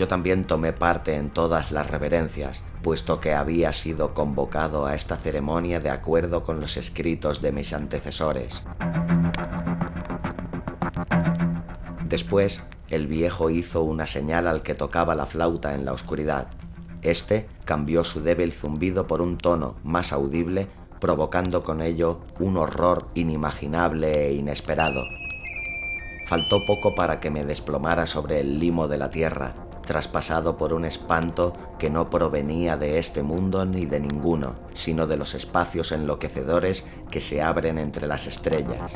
Yo 0.03 0.09
también 0.09 0.43
tomé 0.43 0.73
parte 0.73 1.15
en 1.15 1.29
todas 1.29 1.71
las 1.71 1.89
reverencias, 1.89 2.61
puesto 2.81 3.21
que 3.21 3.33
había 3.33 3.71
sido 3.71 4.13
convocado 4.13 4.85
a 4.85 4.95
esta 4.95 5.15
ceremonia 5.15 5.79
de 5.79 5.91
acuerdo 5.91 6.43
con 6.43 6.59
los 6.59 6.75
escritos 6.75 7.41
de 7.41 7.53
mis 7.53 7.71
antecesores. 7.71 8.63
Después, 12.03 12.61
el 12.89 13.07
viejo 13.07 13.49
hizo 13.49 13.81
una 13.83 14.05
señal 14.05 14.47
al 14.47 14.61
que 14.61 14.75
tocaba 14.75 15.15
la 15.15 15.25
flauta 15.25 15.73
en 15.73 15.85
la 15.85 15.93
oscuridad. 15.93 16.47
Este 17.01 17.47
cambió 17.63 18.03
su 18.03 18.21
débil 18.21 18.51
zumbido 18.51 19.07
por 19.07 19.21
un 19.21 19.37
tono 19.37 19.75
más 19.85 20.11
audible, 20.11 20.67
provocando 20.99 21.61
con 21.61 21.81
ello 21.81 22.19
un 22.39 22.57
horror 22.57 23.07
inimaginable 23.15 24.27
e 24.27 24.33
inesperado. 24.33 25.01
Faltó 26.27 26.65
poco 26.65 26.93
para 26.93 27.21
que 27.21 27.29
me 27.29 27.45
desplomara 27.45 28.05
sobre 28.05 28.41
el 28.41 28.59
limo 28.59 28.89
de 28.89 28.97
la 28.97 29.09
tierra, 29.09 29.53
traspasado 29.83 30.57
por 30.57 30.73
un 30.73 30.85
espanto 30.85 31.53
que 31.77 31.89
no 31.89 32.05
provenía 32.05 32.77
de 32.77 32.99
este 32.99 33.23
mundo 33.23 33.65
ni 33.65 33.85
de 33.85 33.99
ninguno, 33.99 34.55
sino 34.73 35.05
de 35.05 35.17
los 35.17 35.35
espacios 35.35 35.91
enloquecedores 35.91 36.85
que 37.11 37.21
se 37.21 37.41
abren 37.41 37.77
entre 37.77 38.07
las 38.07 38.27
estrellas. 38.27 38.91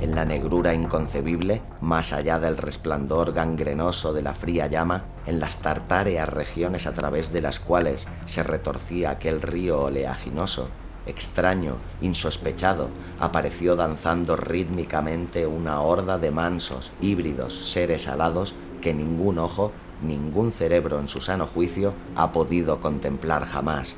En 0.00 0.14
la 0.14 0.24
negrura 0.26 0.74
inconcebible, 0.74 1.62
más 1.80 2.12
allá 2.12 2.38
del 2.38 2.56
resplandor 2.56 3.32
gangrenoso 3.32 4.12
de 4.12 4.22
la 4.22 4.34
fría 4.34 4.66
llama, 4.66 5.04
en 5.26 5.40
las 5.40 5.58
tartáreas 5.58 6.28
regiones 6.28 6.86
a 6.86 6.92
través 6.92 7.32
de 7.32 7.40
las 7.40 7.58
cuales 7.58 8.06
se 8.26 8.42
retorcía 8.42 9.10
aquel 9.10 9.42
río 9.42 9.80
oleaginoso, 9.82 10.68
extraño, 11.06 11.76
insospechado, 12.00 12.88
apareció 13.20 13.76
danzando 13.76 14.36
rítmicamente 14.36 15.46
una 15.46 15.80
horda 15.80 16.18
de 16.18 16.30
mansos, 16.30 16.92
híbridos 17.00 17.54
seres 17.54 18.08
alados 18.08 18.54
que 18.80 18.94
ningún 18.94 19.38
ojo, 19.38 19.72
ningún 20.02 20.52
cerebro 20.52 21.00
en 21.00 21.08
su 21.08 21.20
sano 21.20 21.46
juicio 21.46 21.94
ha 22.16 22.32
podido 22.32 22.80
contemplar 22.80 23.46
jamás. 23.46 23.96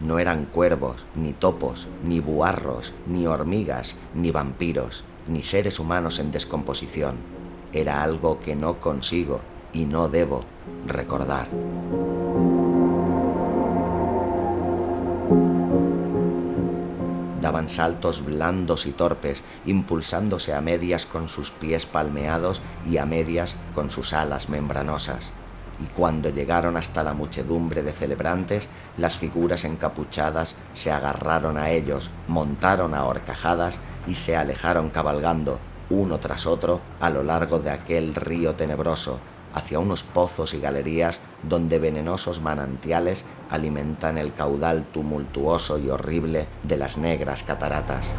No 0.00 0.18
eran 0.18 0.44
cuervos, 0.46 1.04
ni 1.14 1.32
topos, 1.32 1.88
ni 2.04 2.20
buarros, 2.20 2.92
ni 3.06 3.26
hormigas, 3.26 3.96
ni 4.12 4.30
vampiros, 4.30 5.04
ni 5.28 5.42
seres 5.42 5.78
humanos 5.78 6.18
en 6.18 6.32
descomposición. 6.32 7.16
Era 7.72 8.02
algo 8.02 8.40
que 8.40 8.56
no 8.56 8.80
consigo 8.80 9.40
y 9.72 9.84
no 9.84 10.08
debo 10.08 10.40
recordar. 10.86 11.48
Daban 17.44 17.68
saltos 17.68 18.24
blandos 18.24 18.86
y 18.86 18.92
torpes, 18.92 19.42
impulsándose 19.66 20.54
a 20.54 20.62
medias 20.62 21.04
con 21.04 21.28
sus 21.28 21.50
pies 21.50 21.84
palmeados 21.84 22.62
y 22.88 22.96
a 22.96 23.04
medias 23.04 23.56
con 23.74 23.90
sus 23.90 24.14
alas 24.14 24.48
membranosas. 24.48 25.30
Y 25.78 25.88
cuando 25.88 26.30
llegaron 26.30 26.78
hasta 26.78 27.02
la 27.02 27.12
muchedumbre 27.12 27.82
de 27.82 27.92
celebrantes, 27.92 28.70
las 28.96 29.18
figuras 29.18 29.66
encapuchadas 29.66 30.56
se 30.72 30.90
agarraron 30.90 31.58
a 31.58 31.68
ellos, 31.68 32.10
montaron 32.28 32.94
a 32.94 33.04
horcajadas 33.04 33.78
y 34.06 34.14
se 34.14 34.38
alejaron 34.38 34.88
cabalgando, 34.88 35.58
uno 35.90 36.20
tras 36.20 36.46
otro, 36.46 36.80
a 36.98 37.10
lo 37.10 37.22
largo 37.22 37.58
de 37.58 37.72
aquel 37.72 38.14
río 38.14 38.54
tenebroso, 38.54 39.20
hacia 39.54 39.78
unos 39.78 40.02
pozos 40.02 40.52
y 40.54 40.60
galerías 40.60 41.20
donde 41.42 41.78
venenosos 41.78 42.40
manantiales 42.40 43.24
alimentan 43.50 44.18
el 44.18 44.32
caudal 44.34 44.84
tumultuoso 44.92 45.78
y 45.78 45.88
horrible 45.88 46.46
de 46.62 46.76
las 46.76 46.98
negras 46.98 47.42
cataratas. 47.42 48.12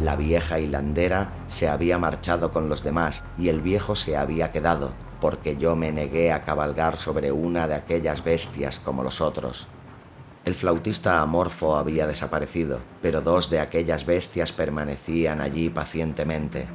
La 0.00 0.14
vieja 0.14 0.58
hilandera 0.58 1.30
se 1.48 1.68
había 1.68 1.98
marchado 1.98 2.52
con 2.52 2.68
los 2.68 2.84
demás 2.84 3.24
y 3.38 3.48
el 3.48 3.60
viejo 3.60 3.96
se 3.96 4.16
había 4.16 4.52
quedado, 4.52 4.92
porque 5.20 5.56
yo 5.56 5.74
me 5.74 5.90
negué 5.90 6.32
a 6.32 6.44
cabalgar 6.44 6.96
sobre 6.98 7.32
una 7.32 7.66
de 7.66 7.74
aquellas 7.74 8.22
bestias 8.22 8.78
como 8.78 9.02
los 9.02 9.20
otros. 9.20 9.66
El 10.46 10.54
flautista 10.54 11.20
amorfo 11.20 11.74
había 11.74 12.06
desaparecido, 12.06 12.78
pero 13.02 13.20
dos 13.20 13.50
de 13.50 13.58
aquellas 13.58 14.06
bestias 14.06 14.52
permanecían 14.52 15.40
allí 15.40 15.70
pacientemente. 15.70 16.68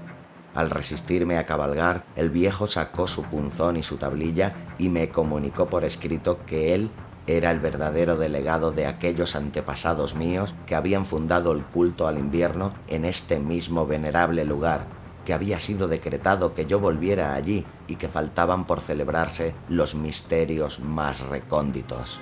Al 0.53 0.69
resistirme 0.69 1.37
a 1.37 1.45
cabalgar, 1.45 2.03
el 2.17 2.29
viejo 2.29 2.67
sacó 2.67 3.07
su 3.07 3.23
punzón 3.23 3.77
y 3.77 3.83
su 3.83 3.95
tablilla 3.95 4.53
y 4.77 4.89
me 4.89 5.07
comunicó 5.07 5.67
por 5.67 5.85
escrito 5.85 6.39
que 6.45 6.75
él 6.75 6.91
era 7.27 7.49
el 7.49 7.61
verdadero 7.61 8.17
delegado 8.17 8.73
de 8.73 8.87
aquellos 8.87 9.37
antepasados 9.37 10.15
míos 10.15 10.53
que 10.65 10.75
habían 10.75 11.05
fundado 11.05 11.53
el 11.53 11.63
culto 11.63 12.07
al 12.07 12.19
invierno 12.19 12.73
en 12.89 13.05
este 13.05 13.39
mismo 13.39 13.87
venerable 13.87 14.43
lugar, 14.43 14.85
que 15.23 15.33
había 15.33 15.61
sido 15.61 15.87
decretado 15.87 16.53
que 16.53 16.65
yo 16.65 16.81
volviera 16.81 17.35
allí 17.35 17.65
y 17.87 17.95
que 17.95 18.09
faltaban 18.09 18.67
por 18.67 18.81
celebrarse 18.81 19.55
los 19.69 19.95
misterios 19.95 20.81
más 20.81 21.21
recónditos. 21.21 22.19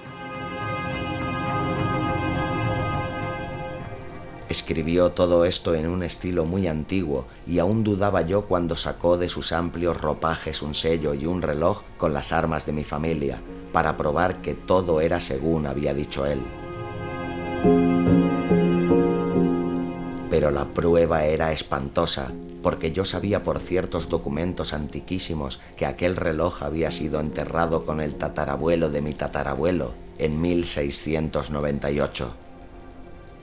Escribió 4.50 5.12
todo 5.12 5.46
esto 5.46 5.76
en 5.76 5.88
un 5.88 6.02
estilo 6.02 6.44
muy 6.44 6.68
antiguo 6.68 7.28
y 7.46 7.60
aún 7.60 7.84
dudaba 7.84 8.24
yo 8.24 8.46
cuando 8.46 8.76
sacó 8.76 9.20
de 9.20 9.30
sus 9.30 9.52
amplios 9.52 10.02
ropajes 10.02 10.64
un 10.64 10.74
sello 10.74 11.14
y 11.14 11.28
un 11.28 11.44
reloj 11.44 11.84
con 11.98 12.14
las 12.14 12.32
armas 12.32 12.66
de 12.66 12.72
mi 12.72 12.84
familia, 12.84 13.40
para 13.72 13.96
probar 13.96 14.42
que 14.42 14.56
todo 14.56 15.02
era 15.02 15.20
según 15.20 15.68
había 15.68 15.94
dicho 15.94 16.26
él. 16.26 16.40
Pero 20.32 20.50
la 20.50 20.66
prueba 20.66 21.26
era 21.26 21.52
espantosa, 21.52 22.32
porque 22.64 22.92
yo 22.92 23.06
sabía 23.06 23.44
por 23.44 23.60
ciertos 23.60 24.10
documentos 24.10 24.74
antiquísimos 24.74 25.62
que 25.78 25.86
aquel 25.86 26.16
reloj 26.16 26.64
había 26.64 26.90
sido 26.90 27.20
enterrado 27.20 27.86
con 27.86 28.02
el 28.02 28.16
tatarabuelo 28.16 28.90
de 28.90 29.04
mi 29.04 29.14
tatarabuelo 29.14 29.92
en 30.18 30.42
1698. 30.42 32.49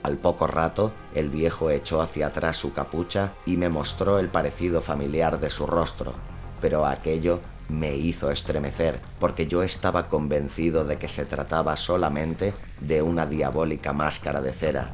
Al 0.07 0.15
poco 0.15 0.47
rato, 0.47 0.93
el 1.15 1.29
viejo 1.29 1.69
echó 1.69 2.01
hacia 2.01 2.27
atrás 2.27 2.55
su 2.55 2.71
capucha 2.71 3.33
y 3.45 3.57
me 3.57 3.67
mostró 3.67 4.19
el 4.19 4.29
parecido 4.29 4.79
familiar 4.79 5.37
de 5.37 5.49
su 5.49 5.67
rostro, 5.67 6.13
pero 6.61 6.85
aquello 6.85 7.41
me 7.67 7.93
hizo 7.93 8.31
estremecer, 8.31 9.01
porque 9.19 9.47
yo 9.47 9.63
estaba 9.63 10.07
convencido 10.07 10.85
de 10.85 10.97
que 10.97 11.09
se 11.09 11.25
trataba 11.25 11.75
solamente 11.75 12.53
de 12.79 13.01
una 13.01 13.25
diabólica 13.25 13.91
máscara 13.91 14.39
de 14.39 14.53
cera. 14.53 14.93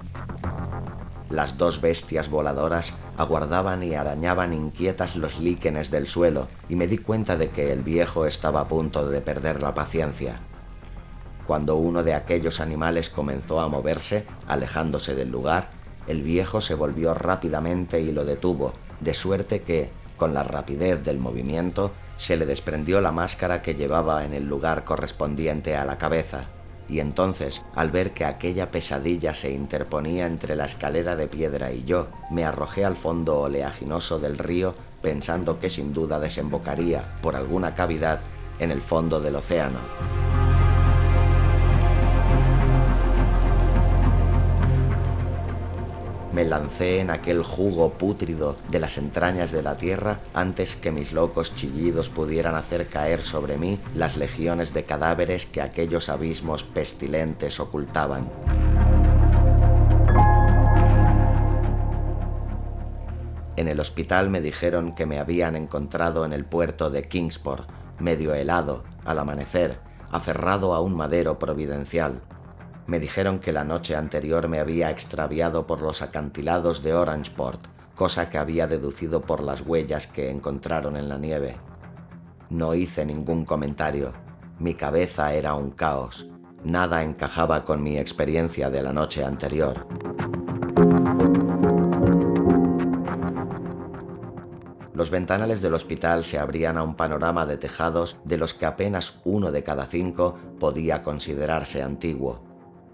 Las 1.30 1.60
dos 1.60 1.80
bestias 1.80 2.32
voladoras 2.32 2.96
aguardaban 3.16 3.84
y 3.84 3.94
arañaban 3.94 4.52
inquietas 4.52 5.16
los 5.16 5.38
líquenes 5.40 5.92
del 5.92 6.08
suelo, 6.08 6.48
y 6.70 6.76
me 6.76 6.88
di 6.88 6.98
cuenta 6.98 7.38
de 7.38 7.52
que 7.52 7.72
el 7.72 7.84
viejo 7.84 8.26
estaba 8.26 8.62
a 8.62 8.68
punto 8.68 9.08
de 9.08 9.22
perder 9.22 9.62
la 9.62 9.76
paciencia. 9.76 10.40
Cuando 11.48 11.76
uno 11.76 12.04
de 12.04 12.14
aquellos 12.14 12.60
animales 12.60 13.10
comenzó 13.10 13.60
a 13.60 13.68
moverse, 13.68 14.26
alejándose 14.48 15.16
del 15.16 15.30
lugar, 15.30 15.70
el 16.08 16.22
viejo 16.22 16.62
se 16.62 16.76
volvió 16.76 17.14
rápidamente 17.14 18.00
y 18.00 18.12
lo 18.12 18.26
detuvo, 18.26 18.74
de 19.00 19.14
suerte 19.14 19.62
que, 19.62 19.90
con 20.18 20.34
la 20.34 20.44
rapidez 20.44 21.04
del 21.04 21.18
movimiento, 21.18 21.92
se 22.18 22.38
le 22.38 22.46
desprendió 22.46 23.02
la 23.02 23.12
máscara 23.12 23.62
que 23.62 23.76
llevaba 23.76 24.26
en 24.26 24.34
el 24.34 24.46
lugar 24.46 24.84
correspondiente 24.84 25.76
a 25.76 25.86
la 25.86 25.98
cabeza, 25.98 26.46
y 26.90 27.00
entonces, 27.00 27.64
al 27.76 27.92
ver 27.92 28.12
que 28.14 28.26
aquella 28.26 28.70
pesadilla 28.70 29.34
se 29.34 29.52
interponía 29.52 30.28
entre 30.28 30.56
la 30.56 30.66
escalera 30.66 31.16
de 31.16 31.28
piedra 31.28 31.72
y 31.72 31.84
yo, 31.84 32.08
me 32.30 32.44
arrojé 32.46 32.86
al 32.86 32.96
fondo 32.96 33.40
oleaginoso 33.40 34.20
del 34.20 34.38
río 34.38 34.76
pensando 35.02 35.60
que 35.60 35.70
sin 35.70 35.94
duda 35.94 36.20
desembocaría, 36.20 37.18
por 37.22 37.36
alguna 37.36 37.76
cavidad, 37.76 38.22
en 38.60 38.72
el 38.72 38.82
fondo 38.82 39.20
del 39.20 39.36
océano. 39.36 39.80
Me 46.34 46.46
lancé 46.46 47.00
en 47.00 47.12
aquel 47.12 47.44
jugo 47.44 47.94
pútrido 47.94 48.58
de 48.70 48.80
las 48.80 48.98
entrañas 48.98 49.52
de 49.52 49.62
la 49.62 49.78
tierra 49.78 50.20
antes 50.34 50.76
que 50.76 50.92
mis 50.92 51.14
locos 51.14 51.56
chillidos 51.56 52.10
pudieran 52.10 52.56
hacer 52.56 52.88
caer 52.88 53.22
sobre 53.22 53.58
mí 53.58 53.80
las 53.96 54.18
legiones 54.18 54.74
de 54.74 54.84
cadáveres 54.84 55.46
que 55.46 55.62
aquellos 55.62 56.10
abismos 56.10 56.64
pestilentes 56.64 57.60
ocultaban. 57.60 58.30
En 63.56 63.68
el 63.68 63.80
hospital 63.80 64.32
me 64.32 64.42
dijeron 64.42 64.96
que 64.96 65.06
me 65.06 65.20
habían 65.20 65.56
encontrado 65.56 66.26
en 66.26 66.34
el 66.34 66.44
puerto 66.44 66.90
de 66.90 67.08
Kingsport, 67.08 67.70
medio 68.00 68.34
helado, 68.34 68.84
al 69.06 69.20
amanecer, 69.20 69.78
aferrado 70.12 70.74
a 70.74 70.82
un 70.82 70.96
madero 70.96 71.38
providencial, 71.38 72.22
me 72.86 73.00
dijeron 73.00 73.40
que 73.40 73.52
la 73.52 73.64
noche 73.64 73.96
anterior 73.96 74.48
me 74.48 74.60
había 74.60 74.90
extraviado 74.90 75.66
por 75.66 75.82
los 75.82 76.02
acantilados 76.02 76.84
de 76.84 76.94
Orangeport, 76.94 77.62
cosa 77.96 78.30
que 78.30 78.38
había 78.38 78.68
deducido 78.68 79.22
por 79.22 79.42
las 79.42 79.62
huellas 79.62 80.08
que 80.08 80.30
encontraron 80.30 80.98
en 80.98 81.10
la 81.10 81.18
nieve. 81.18 81.58
No 82.50 82.76
hice 82.76 83.06
ningún 83.06 83.46
comentario. 83.46 84.14
Mi 84.60 84.74
cabeza 84.74 85.34
era 85.34 85.56
un 85.56 85.72
caos. 85.72 86.28
Nada 86.64 87.04
encajaba 87.04 87.66
con 87.66 87.82
mi 87.82 87.98
experiencia 87.98 88.70
de 88.70 88.84
la 88.84 88.94
noche 88.94 89.24
anterior. 89.24 89.88
Los 94.94 95.10
ventanales 95.10 95.62
del 95.62 95.74
hospital 95.74 96.24
se 96.24 96.38
abrían 96.38 96.78
a 96.78 96.84
un 96.84 96.96
panorama 96.96 97.46
de 97.46 97.58
tejados 97.58 98.18
de 98.24 98.38
los 98.38 98.54
que 98.54 98.66
apenas 98.66 99.20
uno 99.24 99.52
de 99.52 99.64
cada 99.64 99.86
cinco 99.86 100.36
podía 100.60 101.02
considerarse 101.02 101.82
antiguo. 101.82 102.53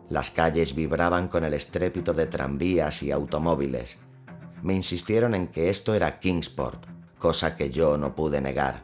Las 0.10 0.32
calles 0.32 0.74
vibraban 0.74 1.28
con 1.28 1.44
el 1.44 1.54
estrépito 1.54 2.14
de 2.14 2.26
tranvías 2.26 3.04
y 3.04 3.12
automóviles. 3.12 4.00
Me 4.64 4.74
insistieron 4.74 5.36
en 5.36 5.48
que 5.48 5.70
esto 5.70 5.94
era 5.94 6.20
Kingsport, 6.20 6.88
cosa 7.20 7.56
que 7.56 7.70
yo 7.70 7.98
no 7.98 8.16
pude 8.16 8.42
negar. 8.42 8.84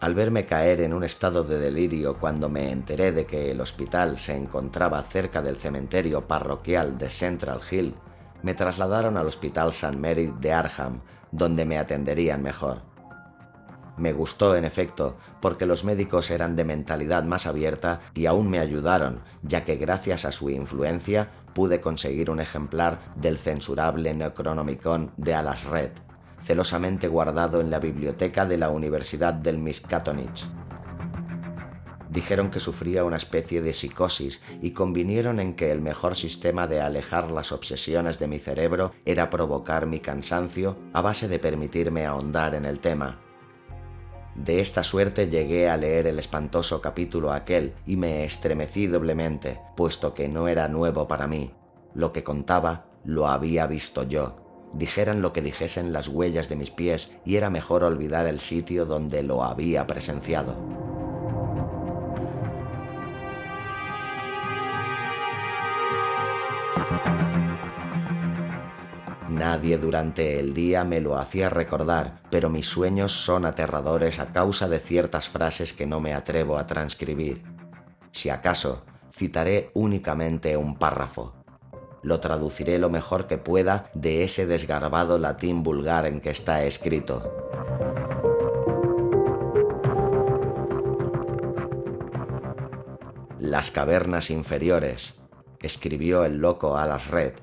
Al 0.00 0.14
verme 0.14 0.44
caer 0.44 0.80
en 0.80 0.92
un 0.92 1.04
estado 1.04 1.44
de 1.44 1.58
delirio 1.58 2.18
cuando 2.18 2.48
me 2.48 2.70
enteré 2.70 3.12
de 3.12 3.26
que 3.26 3.50
el 3.52 3.60
hospital 3.60 4.18
se 4.18 4.36
encontraba 4.36 5.02
cerca 5.02 5.40
del 5.40 5.56
cementerio 5.56 6.26
parroquial 6.26 6.98
de 6.98 7.10
Central 7.10 7.60
Hill, 7.70 7.94
me 8.42 8.54
trasladaron 8.54 9.16
al 9.16 9.26
Hospital 9.26 9.70
St. 9.70 9.96
Mary 9.96 10.32
de 10.40 10.52
Arham, 10.52 11.00
donde 11.32 11.64
me 11.64 11.78
atenderían 11.78 12.42
mejor. 12.42 12.82
Me 13.98 14.12
gustó, 14.12 14.54
en 14.54 14.64
efecto, 14.64 15.16
porque 15.40 15.66
los 15.66 15.84
médicos 15.84 16.30
eran 16.30 16.54
de 16.54 16.64
mentalidad 16.64 17.24
más 17.24 17.46
abierta 17.46 18.00
y 18.14 18.26
aún 18.26 18.48
me 18.48 18.60
ayudaron, 18.60 19.22
ya 19.42 19.64
que 19.64 19.76
gracias 19.76 20.24
a 20.24 20.30
su 20.30 20.50
influencia 20.50 21.30
pude 21.52 21.80
conseguir 21.80 22.30
un 22.30 22.38
ejemplar 22.38 23.00
del 23.16 23.38
censurable 23.38 24.14
Necronomicon 24.14 25.10
de 25.16 25.34
Alas 25.34 25.64
Red, 25.64 25.90
celosamente 26.40 27.08
guardado 27.08 27.60
en 27.60 27.70
la 27.70 27.80
biblioteca 27.80 28.46
de 28.46 28.58
la 28.58 28.70
Universidad 28.70 29.34
del 29.34 29.58
Miskatonic. 29.58 30.46
Dijeron 32.08 32.50
que 32.50 32.60
sufría 32.60 33.04
una 33.04 33.16
especie 33.16 33.60
de 33.60 33.72
psicosis 33.72 34.40
y 34.62 34.70
convinieron 34.70 35.40
en 35.40 35.54
que 35.54 35.72
el 35.72 35.80
mejor 35.80 36.16
sistema 36.16 36.66
de 36.66 36.80
alejar 36.80 37.30
las 37.32 37.52
obsesiones 37.52 38.18
de 38.18 38.28
mi 38.28 38.38
cerebro 38.38 38.92
era 39.04 39.28
provocar 39.28 39.86
mi 39.86 39.98
cansancio 39.98 40.76
a 40.92 41.02
base 41.02 41.28
de 41.28 41.38
permitirme 41.38 42.06
ahondar 42.06 42.54
en 42.54 42.64
el 42.64 42.80
tema. 42.80 43.18
De 44.34 44.60
esta 44.60 44.84
suerte 44.84 45.28
llegué 45.28 45.68
a 45.68 45.76
leer 45.76 46.06
el 46.06 46.18
espantoso 46.18 46.80
capítulo 46.80 47.32
aquel 47.32 47.74
y 47.86 47.96
me 47.96 48.24
estremecí 48.24 48.86
doblemente, 48.86 49.60
puesto 49.76 50.14
que 50.14 50.28
no 50.28 50.48
era 50.48 50.68
nuevo 50.68 51.08
para 51.08 51.26
mí. 51.26 51.52
Lo 51.94 52.12
que 52.12 52.22
contaba 52.22 52.86
lo 53.04 53.28
había 53.28 53.66
visto 53.66 54.04
yo. 54.04 54.36
Dijeran 54.72 55.22
lo 55.22 55.32
que 55.32 55.42
dijesen 55.42 55.92
las 55.92 56.08
huellas 56.08 56.48
de 56.48 56.56
mis 56.56 56.70
pies 56.70 57.12
y 57.24 57.36
era 57.36 57.50
mejor 57.50 57.82
olvidar 57.82 58.26
el 58.26 58.38
sitio 58.38 58.84
donde 58.86 59.22
lo 59.22 59.42
había 59.42 59.86
presenciado. 59.86 60.97
Nadie 69.28 69.76
durante 69.76 70.40
el 70.40 70.54
día 70.54 70.84
me 70.84 71.02
lo 71.02 71.18
hacía 71.18 71.50
recordar, 71.50 72.22
pero 72.30 72.48
mis 72.48 72.66
sueños 72.66 73.12
son 73.12 73.44
aterradores 73.44 74.20
a 74.20 74.32
causa 74.32 74.68
de 74.68 74.78
ciertas 74.78 75.28
frases 75.28 75.74
que 75.74 75.86
no 75.86 76.00
me 76.00 76.14
atrevo 76.14 76.56
a 76.56 76.66
transcribir. 76.66 77.42
Si 78.10 78.30
acaso, 78.30 78.86
citaré 79.12 79.70
únicamente 79.74 80.56
un 80.56 80.78
párrafo. 80.78 81.34
Lo 82.02 82.20
traduciré 82.20 82.78
lo 82.78 82.88
mejor 82.88 83.26
que 83.26 83.36
pueda 83.36 83.90
de 83.92 84.24
ese 84.24 84.46
desgarbado 84.46 85.18
latín 85.18 85.62
vulgar 85.62 86.06
en 86.06 86.22
que 86.22 86.30
está 86.30 86.64
escrito. 86.64 87.30
Las 93.38 93.70
cavernas 93.70 94.30
inferiores, 94.30 95.14
escribió 95.60 96.24
el 96.24 96.38
loco 96.38 96.78
Alas 96.78 97.08
Red, 97.08 97.34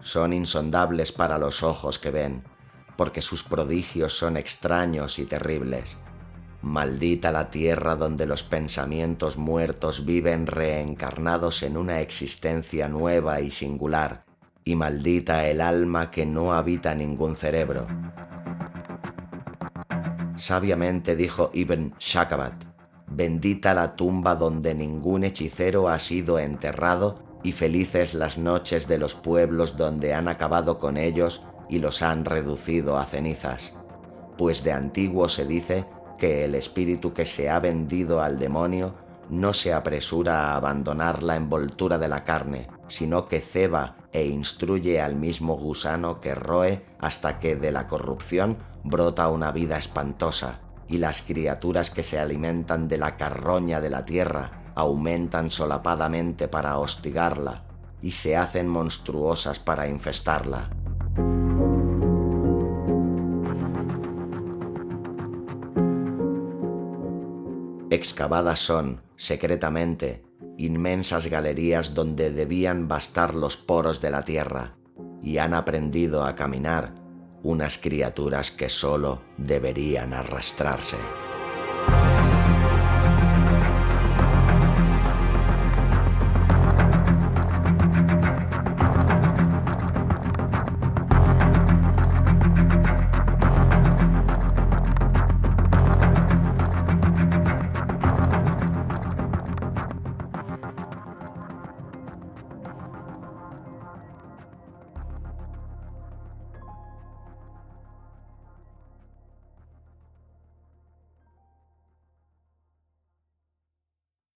son 0.00 0.32
insondables 0.32 1.12
para 1.12 1.38
los 1.38 1.62
ojos 1.62 1.98
que 1.98 2.10
ven, 2.10 2.44
porque 2.96 3.22
sus 3.22 3.44
prodigios 3.44 4.16
son 4.16 4.36
extraños 4.36 5.18
y 5.18 5.26
terribles. 5.26 5.96
Maldita 6.62 7.30
la 7.30 7.50
tierra 7.50 7.96
donde 7.96 8.26
los 8.26 8.42
pensamientos 8.42 9.36
muertos 9.36 10.04
viven 10.04 10.46
reencarnados 10.46 11.62
en 11.62 11.76
una 11.76 12.00
existencia 12.00 12.88
nueva 12.88 13.40
y 13.40 13.50
singular, 13.50 14.24
y 14.64 14.74
maldita 14.74 15.46
el 15.48 15.60
alma 15.60 16.10
que 16.10 16.26
no 16.26 16.54
habita 16.54 16.94
ningún 16.94 17.36
cerebro. 17.36 17.86
Sabiamente 20.36 21.14
dijo 21.14 21.50
Ibn 21.54 21.94
Shakabat, 21.98 22.64
bendita 23.06 23.74
la 23.74 23.94
tumba 23.94 24.34
donde 24.34 24.74
ningún 24.74 25.24
hechicero 25.24 25.88
ha 25.88 25.98
sido 25.98 26.38
enterrado 26.38 27.25
y 27.42 27.52
felices 27.52 28.14
las 28.14 28.38
noches 28.38 28.88
de 28.88 28.98
los 28.98 29.14
pueblos 29.14 29.76
donde 29.76 30.14
han 30.14 30.28
acabado 30.28 30.78
con 30.78 30.96
ellos 30.96 31.44
y 31.68 31.78
los 31.78 32.02
han 32.02 32.24
reducido 32.24 32.98
a 32.98 33.04
cenizas, 33.04 33.74
pues 34.36 34.64
de 34.64 34.72
antiguo 34.72 35.28
se 35.28 35.46
dice 35.46 35.86
que 36.18 36.44
el 36.44 36.54
espíritu 36.54 37.12
que 37.12 37.26
se 37.26 37.50
ha 37.50 37.60
vendido 37.60 38.22
al 38.22 38.38
demonio 38.38 38.94
no 39.28 39.52
se 39.52 39.72
apresura 39.72 40.50
a 40.50 40.56
abandonar 40.56 41.22
la 41.22 41.36
envoltura 41.36 41.98
de 41.98 42.08
la 42.08 42.24
carne, 42.24 42.68
sino 42.88 43.26
que 43.26 43.40
ceba 43.40 43.96
e 44.12 44.26
instruye 44.26 45.00
al 45.00 45.16
mismo 45.16 45.56
gusano 45.56 46.20
que 46.20 46.34
roe 46.34 46.84
hasta 47.00 47.38
que 47.38 47.56
de 47.56 47.72
la 47.72 47.88
corrupción 47.88 48.58
brota 48.84 49.28
una 49.28 49.50
vida 49.50 49.76
espantosa, 49.76 50.60
y 50.88 50.98
las 50.98 51.22
criaturas 51.22 51.90
que 51.90 52.04
se 52.04 52.18
alimentan 52.18 52.86
de 52.86 52.98
la 52.98 53.16
carroña 53.16 53.80
de 53.80 53.90
la 53.90 54.04
tierra 54.04 54.65
aumentan 54.76 55.50
solapadamente 55.50 56.46
para 56.46 56.78
hostigarla 56.78 57.64
y 58.00 58.12
se 58.12 58.36
hacen 58.36 58.68
monstruosas 58.68 59.58
para 59.58 59.88
infestarla. 59.88 60.70
Excavadas 67.90 68.58
son, 68.58 69.00
secretamente, 69.16 70.24
inmensas 70.58 71.26
galerías 71.28 71.94
donde 71.94 72.30
debían 72.30 72.88
bastar 72.88 73.34
los 73.34 73.56
poros 73.56 74.00
de 74.00 74.10
la 74.10 74.24
tierra, 74.24 74.76
y 75.22 75.38
han 75.38 75.54
aprendido 75.54 76.24
a 76.24 76.34
caminar 76.34 76.94
unas 77.42 77.78
criaturas 77.78 78.50
que 78.50 78.68
sólo 78.68 79.22
deberían 79.38 80.12
arrastrarse. 80.12 80.96